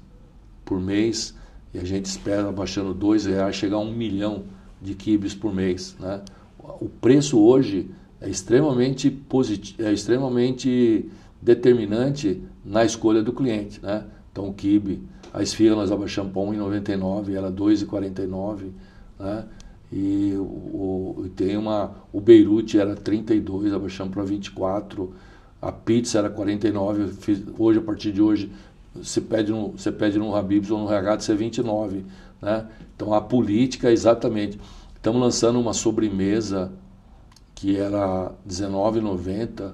por 0.65 0.81
mês 0.81 1.33
e 1.73 1.79
a 1.79 1.83
gente 1.83 2.05
espera, 2.05 2.51
baixando 2.51 2.93
dois 2.93 3.25
reais, 3.25 3.55
chegar 3.55 3.75
a 3.77 3.79
um 3.79 3.91
milhão 3.91 4.43
de 4.81 4.93
quibes 4.93 5.33
por 5.33 5.53
mês. 5.53 5.95
Né? 5.99 6.21
O 6.59 6.89
preço 6.89 7.39
hoje 7.39 7.89
é 8.21 8.29
extremamente 8.29 9.09
positivo, 9.09 9.87
é 9.87 9.93
extremamente 9.93 11.09
determinante 11.41 12.41
na 12.63 12.83
escolha 12.83 13.21
do 13.21 13.33
cliente. 13.33 13.79
Né? 13.81 14.03
Então 14.31 14.49
o 14.49 14.53
quibe, 14.53 15.01
a 15.33 15.41
esfirra 15.43 15.75
nós 15.75 15.91
abaixamos 15.91 16.31
para 16.31 16.41
1,99, 16.41 17.33
era 17.35 17.51
2,49, 17.51 18.69
né? 19.19 19.45
E 19.91 20.33
o, 20.35 20.41
o, 20.41 21.29
tem 21.35 21.55
uma, 21.55 21.95
o 22.11 22.19
Beirute 22.19 22.79
era 22.79 22.95
32, 22.95 23.71
abaixamos 23.71 24.13
para 24.13 24.23
24, 24.23 25.13
a 25.61 25.71
pizza 25.71 26.17
era 26.17 26.29
49, 26.29 27.13
hoje 27.57 27.79
a 27.79 27.81
partir 27.81 28.11
de 28.11 28.21
hoje 28.21 28.51
você 28.95 29.19
pede 29.21 29.51
no, 29.51 29.71
você 29.71 29.91
pede 29.91 30.17
no 30.17 30.35
Habib's 30.35 30.71
ou 30.71 30.79
no 30.79 30.87
Regato, 30.87 31.29
é 31.29 31.35
29. 31.35 32.05
Né? 32.41 32.67
Então 32.95 33.13
a 33.13 33.21
política, 33.21 33.91
exatamente. 33.91 34.59
Estamos 34.95 35.21
lançando 35.21 35.59
uma 35.59 35.73
sobremesa 35.73 36.71
que 37.53 37.77
era 37.77 38.31
R$19,90. 38.47 39.73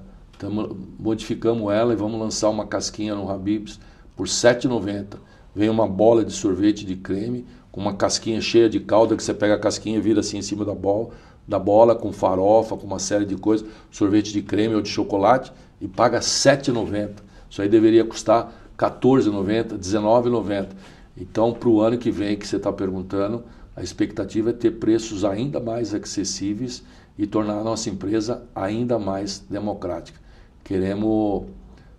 Modificamos 0.98 1.72
ela 1.72 1.92
e 1.92 1.96
vamos 1.96 2.20
lançar 2.20 2.48
uma 2.50 2.66
casquinha 2.66 3.14
no 3.14 3.30
Habib's 3.30 3.78
por 4.16 4.26
R$7,90. 4.26 5.16
Vem 5.54 5.68
uma 5.68 5.86
bola 5.86 6.24
de 6.24 6.32
sorvete 6.32 6.84
de 6.84 6.96
creme 6.96 7.46
com 7.70 7.80
uma 7.80 7.94
casquinha 7.94 8.40
cheia 8.40 8.68
de 8.68 8.80
calda 8.80 9.16
que 9.16 9.22
você 9.22 9.32
pega 9.32 9.54
a 9.54 9.58
casquinha 9.58 9.98
e 9.98 10.00
vira 10.00 10.20
assim 10.20 10.38
em 10.38 10.42
cima 10.42 10.64
da 10.64 10.74
bola. 10.74 11.10
da 11.46 11.58
bola 11.58 11.94
com 11.94 12.12
farofa, 12.12 12.76
com 12.76 12.86
uma 12.86 12.98
série 12.98 13.24
de 13.24 13.36
coisas, 13.36 13.66
sorvete 13.90 14.32
de 14.32 14.42
creme 14.42 14.74
ou 14.74 14.82
de 14.82 14.88
chocolate 14.88 15.52
e 15.80 15.88
paga 15.88 16.18
R$ 16.18 16.24
7,90. 16.24 17.10
Isso 17.50 17.60
aí 17.60 17.68
deveria 17.68 18.04
custar 18.04 18.46
R$ 18.46 18.61
14,90, 18.78 19.72
R$ 19.72 19.78
19,90. 19.78 20.68
Então, 21.16 21.52
para 21.52 21.68
o 21.68 21.80
ano 21.80 21.98
que 21.98 22.10
vem 22.10 22.36
que 22.36 22.46
você 22.46 22.56
está 22.56 22.72
perguntando, 22.72 23.44
a 23.76 23.82
expectativa 23.82 24.50
é 24.50 24.52
ter 24.52 24.72
preços 24.72 25.24
ainda 25.24 25.60
mais 25.60 25.94
acessíveis 25.94 26.82
e 27.18 27.26
tornar 27.26 27.58
a 27.58 27.64
nossa 27.64 27.88
empresa 27.90 28.42
ainda 28.54 28.98
mais 28.98 29.44
democrática. 29.48 30.18
Queremos 30.64 31.44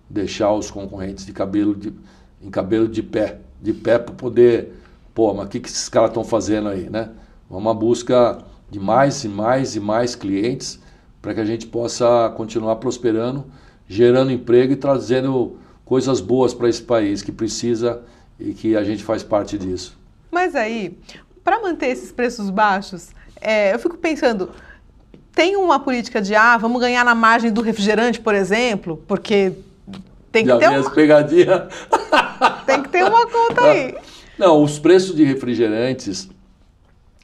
deixar 0.09 0.53
os 0.53 0.69
concorrentes 0.69 1.25
de 1.25 1.33
cabelo 1.33 1.75
de, 1.75 1.93
em 2.41 2.49
cabelo 2.49 2.87
de 2.87 3.01
pé, 3.01 3.39
de 3.61 3.73
pé 3.73 3.97
para 3.97 4.13
poder, 4.13 4.73
pô, 5.13 5.33
mas 5.33 5.45
o 5.45 5.49
que, 5.49 5.59
que 5.59 5.69
esses 5.69 5.89
caras 5.89 6.09
estão 6.09 6.23
fazendo 6.23 6.69
aí, 6.69 6.89
né? 6.89 7.09
Vamos 7.49 7.71
à 7.71 7.73
busca 7.73 8.39
de 8.69 8.79
mais 8.79 9.23
e 9.23 9.29
mais 9.29 9.75
e 9.75 9.79
mais 9.79 10.15
clientes 10.15 10.79
para 11.21 11.33
que 11.33 11.39
a 11.39 11.45
gente 11.45 11.67
possa 11.67 12.31
continuar 12.35 12.77
prosperando, 12.77 13.45
gerando 13.87 14.31
emprego 14.31 14.73
e 14.73 14.75
trazendo 14.75 15.57
coisas 15.85 16.21
boas 16.21 16.53
para 16.53 16.69
esse 16.69 16.81
país 16.81 17.21
que 17.21 17.31
precisa 17.31 18.01
e 18.39 18.53
que 18.53 18.75
a 18.75 18.83
gente 18.83 19.03
faz 19.03 19.23
parte 19.23 19.57
disso. 19.57 19.97
Mas 20.31 20.55
aí, 20.55 20.97
para 21.43 21.61
manter 21.61 21.87
esses 21.87 22.11
preços 22.11 22.49
baixos, 22.49 23.09
é, 23.39 23.73
eu 23.73 23.79
fico 23.79 23.97
pensando, 23.97 24.49
tem 25.33 25.55
uma 25.55 25.79
política 25.79 26.21
de, 26.21 26.35
ah, 26.35 26.57
vamos 26.57 26.79
ganhar 26.81 27.03
na 27.03 27.13
margem 27.13 27.51
do 27.51 27.61
refrigerante, 27.61 28.19
por 28.19 28.33
exemplo, 28.33 29.03
porque 29.07 29.53
tem 30.31 30.43
que 30.43 30.49
Já 30.49 30.57
ter 30.57 30.69
uma... 30.69 30.79
as 30.79 30.89
pegadinhas. 30.89 31.63
Tem 32.65 32.81
que 32.81 32.89
ter 32.89 33.03
uma 33.03 33.27
conta 33.27 33.61
aí. 33.61 33.95
Não, 34.37 34.63
os 34.63 34.79
preços 34.79 35.15
de 35.15 35.23
refrigerantes, 35.23 36.27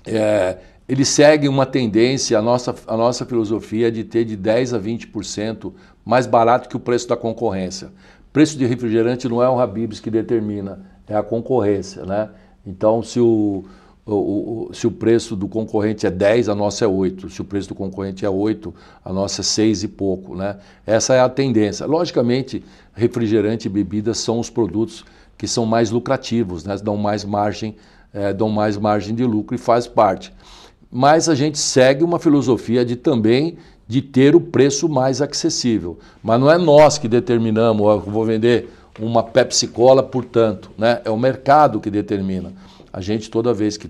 é, 0.05 0.57
eles 0.87 1.07
seguem 1.09 1.49
uma 1.49 1.65
tendência, 1.65 2.37
a 2.37 2.41
nossa, 2.41 2.75
a 2.85 2.95
nossa 2.95 3.25
filosofia 3.25 3.87
é 3.87 3.91
de 3.91 4.03
ter 4.03 4.25
de 4.25 4.37
10% 4.37 4.75
a 4.75 4.79
20% 4.79 5.73
mais 6.05 6.27
barato 6.27 6.69
que 6.69 6.77
o 6.77 6.79
preço 6.79 7.07
da 7.07 7.17
concorrência. 7.17 7.91
Preço 8.31 8.57
de 8.57 8.65
refrigerante 8.65 9.27
não 9.27 9.41
é 9.41 9.49
o 9.49 9.59
Habibs 9.59 9.99
que 9.99 10.11
determina, 10.11 10.85
é 11.07 11.15
a 11.15 11.23
concorrência, 11.23 12.05
né? 12.05 12.29
Então, 12.65 13.01
se 13.01 13.19
o, 13.19 13.65
o, 14.05 14.69
o, 14.69 14.73
se 14.73 14.87
o 14.87 14.91
preço 14.91 15.35
do 15.35 15.47
concorrente 15.47 16.05
é 16.05 16.11
10, 16.11 16.49
a 16.49 16.55
nossa 16.55 16.85
é 16.85 16.87
8. 16.87 17.29
Se 17.29 17.41
o 17.41 17.45
preço 17.45 17.69
do 17.69 17.75
concorrente 17.75 18.25
é 18.25 18.29
8, 18.29 18.73
a 19.03 19.13
nossa 19.13 19.41
é 19.41 19.43
6 19.43 19.83
e 19.83 19.87
pouco. 19.87 20.35
Né? 20.35 20.57
Essa 20.85 21.13
é 21.13 21.19
a 21.19 21.29
tendência. 21.29 21.85
Logicamente, 21.85 22.63
refrigerante 22.93 23.67
e 23.67 23.69
bebidas 23.69 24.17
são 24.17 24.39
os 24.39 24.49
produtos 24.49 25.05
que 25.37 25.47
são 25.47 25.65
mais 25.65 25.89
lucrativos, 25.89 26.63
né? 26.65 26.75
dão, 26.77 26.97
mais 26.97 27.23
margem, 27.23 27.75
é, 28.13 28.33
dão 28.33 28.49
mais 28.49 28.77
margem 28.77 29.15
de 29.15 29.23
lucro 29.23 29.55
e 29.55 29.59
faz 29.59 29.87
parte. 29.87 30.33
Mas 30.91 31.29
a 31.29 31.35
gente 31.35 31.57
segue 31.57 32.03
uma 32.03 32.19
filosofia 32.19 32.83
de 32.83 32.95
também 32.95 33.57
de 33.89 34.03
ter 34.03 34.35
o 34.35 34.39
preço 34.39 34.87
mais 34.87 35.19
acessível. 35.19 35.97
Mas 36.21 36.39
não 36.39 36.51
é 36.51 36.59
nós 36.59 36.99
que 36.99 37.07
determinamos, 37.07 38.05
vou 38.05 38.23
vender 38.23 38.71
uma 38.99 39.23
Pepsi 39.23 39.67
Cola 39.67 40.03
por 40.03 40.23
tanto, 40.23 40.69
né? 40.77 41.01
é 41.03 41.09
o 41.09 41.17
mercado 41.17 41.79
que 41.79 41.89
determina. 41.89 42.53
A 42.93 43.01
gente, 43.01 43.31
toda 43.31 43.51
vez 43.51 43.77
que 43.77 43.89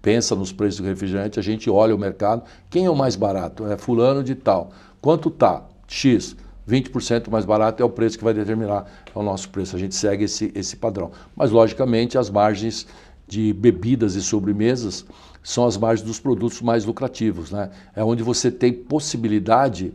pensa 0.00 0.36
nos 0.36 0.52
preços 0.52 0.80
do 0.80 0.86
refrigerante, 0.86 1.40
a 1.40 1.42
gente 1.42 1.68
olha 1.68 1.92
o 1.96 1.98
mercado, 1.98 2.44
quem 2.70 2.84
é 2.84 2.90
o 2.90 2.94
mais 2.94 3.16
barato? 3.16 3.66
É 3.66 3.76
fulano 3.76 4.22
de 4.22 4.36
tal. 4.36 4.70
Quanto 5.00 5.28
tá? 5.30 5.64
X. 5.88 6.36
20% 6.68 7.28
mais 7.28 7.44
barato 7.44 7.82
é 7.82 7.84
o 7.84 7.90
preço 7.90 8.16
que 8.16 8.24
vai 8.24 8.32
determinar 8.32 8.86
é 9.12 9.18
o 9.18 9.22
nosso 9.22 9.48
preço. 9.48 9.74
A 9.74 9.78
gente 9.78 9.96
segue 9.96 10.24
esse, 10.24 10.52
esse 10.54 10.76
padrão. 10.76 11.10
Mas, 11.34 11.50
logicamente, 11.50 12.16
as 12.16 12.30
margens 12.30 12.86
de 13.26 13.52
bebidas 13.52 14.14
e 14.14 14.22
sobremesas 14.22 15.04
são 15.42 15.66
as 15.66 15.76
margens 15.76 16.06
dos 16.06 16.18
produtos 16.18 16.60
mais 16.62 16.84
lucrativos. 16.84 17.50
Né? 17.50 17.70
É 17.94 18.02
onde 18.02 18.22
você 18.22 18.50
tem 18.50 18.72
possibilidade 18.72 19.92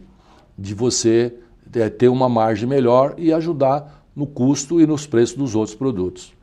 de 0.57 0.73
você 0.73 1.33
é, 1.73 1.89
ter 1.89 2.09
uma 2.09 2.29
margem 2.29 2.67
melhor 2.67 3.15
e 3.17 3.31
ajudar 3.33 4.03
no 4.15 4.27
custo 4.27 4.81
e 4.81 4.85
nos 4.85 5.07
preços 5.07 5.35
dos 5.35 5.55
outros 5.55 5.75
produtos. 5.75 6.33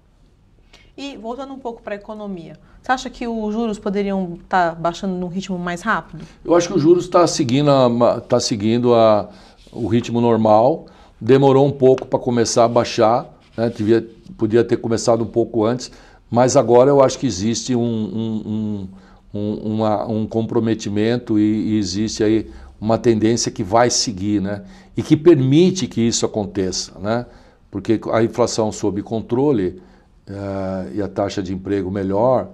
E 0.96 1.16
voltando 1.16 1.52
um 1.52 1.58
pouco 1.58 1.82
para 1.82 1.94
a 1.94 1.96
economia, 1.96 2.58
você 2.80 2.90
acha 2.90 3.10
que 3.10 3.28
os 3.28 3.52
juros 3.52 3.78
poderiam 3.78 4.38
estar 4.42 4.70
tá 4.70 4.74
baixando 4.74 5.14
num 5.14 5.28
ritmo 5.28 5.58
mais 5.58 5.82
rápido? 5.82 6.24
Eu 6.42 6.54
acho 6.54 6.68
que 6.68 6.74
os 6.74 6.80
juros 6.80 7.04
está 7.04 7.26
seguindo, 7.26 7.70
a, 7.70 8.20
tá 8.20 8.40
seguindo 8.40 8.94
a, 8.94 9.28
o 9.72 9.86
ritmo 9.88 10.20
normal. 10.20 10.86
Demorou 11.20 11.66
um 11.66 11.72
pouco 11.72 12.06
para 12.06 12.18
começar 12.18 12.64
a 12.64 12.68
baixar, 12.68 13.26
né? 13.56 13.68
Devia, 13.68 14.08
podia 14.38 14.64
ter 14.64 14.78
começado 14.78 15.22
um 15.22 15.26
pouco 15.26 15.64
antes, 15.64 15.90
mas 16.30 16.56
agora 16.56 16.90
eu 16.90 17.02
acho 17.02 17.18
que 17.18 17.26
existe 17.26 17.74
um, 17.74 17.80
um, 17.82 18.88
um, 19.32 19.54
uma, 19.54 20.06
um 20.06 20.26
comprometimento 20.26 21.38
e, 21.38 21.74
e 21.74 21.78
existe 21.78 22.24
aí 22.24 22.50
uma 22.80 22.98
tendência 22.98 23.50
que 23.50 23.62
vai 23.62 23.90
seguir, 23.90 24.40
né? 24.40 24.62
E 24.96 25.02
que 25.02 25.16
permite 25.16 25.86
que 25.86 26.00
isso 26.00 26.26
aconteça, 26.26 26.98
né? 26.98 27.26
Porque 27.70 28.00
a 28.12 28.22
inflação 28.22 28.70
sob 28.72 29.02
controle 29.02 29.80
uh, 30.28 30.94
e 30.94 31.02
a 31.02 31.08
taxa 31.08 31.42
de 31.42 31.54
emprego 31.54 31.90
melhor 31.90 32.48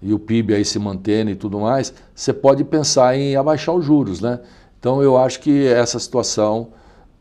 e 0.00 0.12
o 0.12 0.18
PIB 0.18 0.54
aí 0.54 0.64
se 0.64 0.78
mantendo 0.78 1.30
e 1.30 1.34
tudo 1.34 1.58
mais, 1.58 1.92
você 2.14 2.32
pode 2.32 2.64
pensar 2.64 3.16
em 3.16 3.36
abaixar 3.36 3.74
os 3.74 3.84
juros, 3.84 4.20
né? 4.20 4.40
Então 4.78 5.02
eu 5.02 5.16
acho 5.16 5.40
que 5.40 5.66
essa 5.66 5.98
situação 5.98 6.68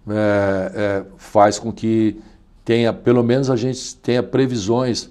é, 0.08 0.72
é, 0.76 1.06
faz 1.18 1.58
com 1.58 1.72
que 1.72 2.20
tenha, 2.64 2.94
pelo 2.94 3.24
menos 3.24 3.50
a 3.50 3.56
gente 3.56 3.96
tenha 3.96 4.22
previsões 4.22 5.10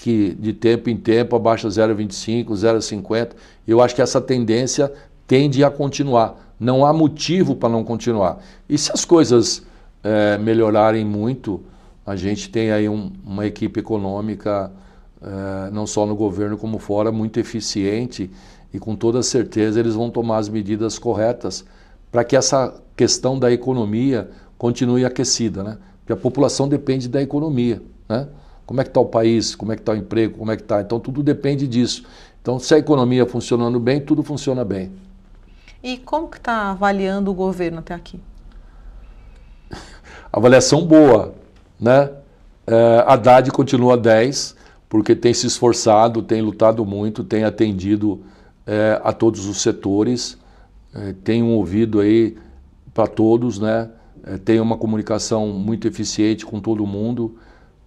que 0.00 0.34
de 0.34 0.52
tempo 0.52 0.88
em 0.88 0.96
tempo 0.96 1.36
abaixa 1.36 1.68
0,25, 1.68 2.50
0,50. 2.50 3.30
Eu 3.66 3.80
acho 3.80 3.94
que 3.94 4.02
essa 4.02 4.20
tendência 4.20 4.92
tende 5.26 5.62
a 5.64 5.70
continuar. 5.70 6.54
Não 6.58 6.84
há 6.84 6.92
motivo 6.92 7.54
para 7.54 7.68
não 7.68 7.84
continuar. 7.84 8.38
E 8.68 8.76
se 8.78 8.90
as 8.92 9.04
coisas 9.04 9.62
é, 10.02 10.38
melhorarem 10.38 11.04
muito, 11.04 11.60
a 12.06 12.16
gente 12.16 12.48
tem 12.48 12.70
aí 12.70 12.88
um, 12.88 13.12
uma 13.24 13.46
equipe 13.46 13.80
econômica, 13.80 14.72
eh, 15.20 15.70
não 15.72 15.84
só 15.84 16.06
no 16.06 16.14
governo 16.14 16.56
como 16.56 16.78
fora, 16.78 17.10
muito 17.10 17.40
eficiente 17.40 18.30
e 18.72 18.78
com 18.78 18.94
toda 18.94 19.22
certeza 19.22 19.80
eles 19.80 19.94
vão 19.94 20.10
tomar 20.10 20.38
as 20.38 20.48
medidas 20.48 20.98
corretas 20.98 21.64
para 22.10 22.22
que 22.22 22.36
essa 22.36 22.80
questão 22.96 23.38
da 23.38 23.50
economia 23.50 24.30
continue 24.56 25.04
aquecida, 25.04 25.62
né? 25.62 25.78
Porque 26.00 26.12
a 26.12 26.16
população 26.16 26.68
depende 26.68 27.08
da 27.08 27.20
economia, 27.20 27.82
né? 28.08 28.28
Como 28.68 28.80
é 28.80 28.84
que 28.84 28.90
está 28.90 29.00
o 29.00 29.06
país, 29.06 29.56
como 29.56 29.72
é 29.72 29.76
que 29.76 29.82
está 29.82 29.92
o 29.92 29.96
emprego, 29.96 30.38
como 30.38 30.52
é 30.52 30.56
que 30.56 30.62
está. 30.62 30.80
Então 30.80 31.00
tudo 31.00 31.22
depende 31.22 31.66
disso. 31.66 32.04
Então 32.40 32.58
se 32.58 32.74
a 32.74 32.78
economia 32.78 33.24
funcionando 33.26 33.80
bem, 33.80 34.00
tudo 34.00 34.22
funciona 34.22 34.64
bem. 34.64 34.92
E 35.82 35.96
como 35.96 36.28
que 36.28 36.36
está 36.36 36.70
avaliando 36.70 37.30
o 37.30 37.34
governo 37.34 37.78
até 37.78 37.94
aqui? 37.94 38.20
Avaliação 40.30 40.86
boa 40.86 41.34
né? 41.78 42.10
É, 42.66 43.04
Haddad 43.06 43.50
continua 43.50 43.96
10, 43.96 44.56
porque 44.88 45.14
tem 45.14 45.32
se 45.32 45.46
esforçado, 45.46 46.22
tem 46.22 46.42
lutado 46.42 46.84
muito, 46.84 47.22
tem 47.24 47.44
atendido 47.44 48.22
é, 48.66 49.00
a 49.02 49.12
todos 49.12 49.46
os 49.46 49.62
setores, 49.62 50.36
é, 50.94 51.14
tem 51.24 51.42
um 51.42 51.54
ouvido 51.54 52.00
aí 52.00 52.36
para 52.92 53.06
todos, 53.06 53.58
né? 53.58 53.90
É, 54.24 54.36
tem 54.36 54.60
uma 54.60 54.76
comunicação 54.76 55.48
muito 55.48 55.86
eficiente 55.86 56.44
com 56.44 56.60
todo 56.60 56.86
mundo, 56.86 57.36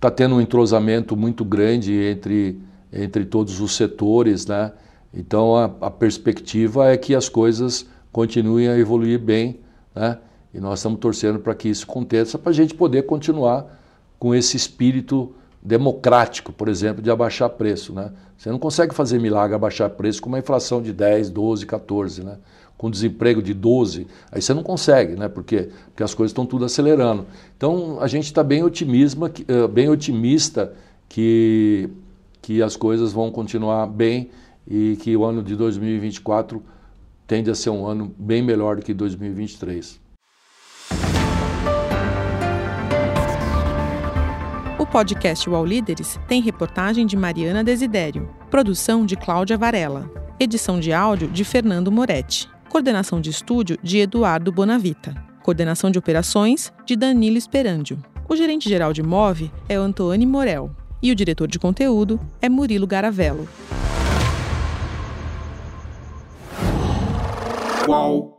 está 0.01 0.09
tendo 0.09 0.33
um 0.33 0.41
entrosamento 0.41 1.15
muito 1.15 1.45
grande 1.45 1.93
entre, 1.93 2.59
entre 2.91 3.23
todos 3.23 3.61
os 3.61 3.75
setores, 3.75 4.47
né? 4.47 4.71
Então 5.13 5.55
a, 5.55 5.65
a 5.79 5.91
perspectiva 5.91 6.91
é 6.91 6.97
que 6.97 7.13
as 7.13 7.29
coisas 7.29 7.85
continuem 8.11 8.67
a 8.67 8.75
evoluir 8.79 9.19
bem, 9.19 9.59
né? 9.93 10.17
E 10.51 10.59
nós 10.59 10.79
estamos 10.79 10.99
torcendo 10.99 11.37
para 11.37 11.53
que 11.53 11.69
isso 11.69 11.85
aconteça, 11.87 12.39
para 12.39 12.49
a 12.49 12.53
gente 12.53 12.73
poder 12.73 13.03
continuar 13.03 13.79
com 14.17 14.33
esse 14.33 14.57
espírito 14.57 15.35
democrático, 15.61 16.51
por 16.51 16.67
exemplo, 16.67 17.01
de 17.01 17.11
abaixar 17.11 17.49
preço. 17.51 17.93
Né? 17.93 18.11
Você 18.35 18.49
não 18.49 18.57
consegue 18.57 18.93
fazer 18.95 19.19
milagre 19.19 19.55
abaixar 19.55 19.89
preço 19.91 20.19
com 20.19 20.29
uma 20.29 20.39
inflação 20.39 20.81
de 20.81 20.91
10, 20.91 21.29
12, 21.29 21.65
14, 21.65 22.23
né? 22.23 22.37
Com 22.81 22.89
desemprego 22.89 23.43
de 23.43 23.53
12, 23.53 24.07
aí 24.31 24.41
você 24.41 24.55
não 24.55 24.63
consegue, 24.63 25.13
né? 25.13 25.29
Por 25.29 25.43
quê? 25.43 25.69
Porque 25.85 26.01
as 26.01 26.15
coisas 26.15 26.31
estão 26.31 26.47
tudo 26.47 26.65
acelerando. 26.65 27.27
Então 27.55 27.99
a 28.01 28.07
gente 28.07 28.23
está 28.23 28.43
bem, 28.43 28.63
otimismo, 28.63 29.27
eh, 29.27 29.67
bem 29.67 29.87
otimista 29.87 30.73
que, 31.07 31.87
que 32.41 32.59
as 32.59 32.75
coisas 32.75 33.13
vão 33.13 33.29
continuar 33.29 33.85
bem 33.85 34.31
e 34.67 34.97
que 34.99 35.15
o 35.15 35.23
ano 35.23 35.43
de 35.43 35.55
2024 35.55 36.63
tende 37.27 37.51
a 37.51 37.53
ser 37.53 37.69
um 37.69 37.85
ano 37.85 38.11
bem 38.17 38.41
melhor 38.41 38.77
do 38.77 38.81
que 38.81 38.95
2023. 38.95 40.01
podcast 44.91 45.49
UOL 45.49 45.65
Líderes 45.65 46.19
tem 46.27 46.41
reportagem 46.41 47.05
de 47.05 47.15
Mariana 47.15 47.63
Desidério, 47.63 48.29
produção 48.49 49.05
de 49.05 49.15
Cláudia 49.15 49.57
Varela, 49.57 50.11
edição 50.37 50.81
de 50.81 50.91
áudio 50.91 51.29
de 51.29 51.45
Fernando 51.45 51.89
Moretti, 51.89 52.49
coordenação 52.71 53.19
de 53.19 53.29
estúdio 53.29 53.77
de 53.83 53.97
Eduardo 53.97 54.49
Bonavita, 54.49 55.13
coordenação 55.43 55.91
de 55.91 55.99
operações 55.99 56.71
de 56.85 56.95
Danilo 56.95 57.37
Esperandio. 57.37 58.01
O 58.29 58.35
gerente-geral 58.35 58.93
de 58.93 59.03
MOVE 59.03 59.51
é 59.67 59.75
Antônio 59.75 60.25
Morel 60.25 60.71
e 61.03 61.11
o 61.11 61.15
diretor 61.15 61.49
de 61.49 61.59
conteúdo 61.59 62.17
é 62.41 62.47
Murilo 62.47 62.87
Garavello. 62.87 63.45
Uau. 67.89 68.30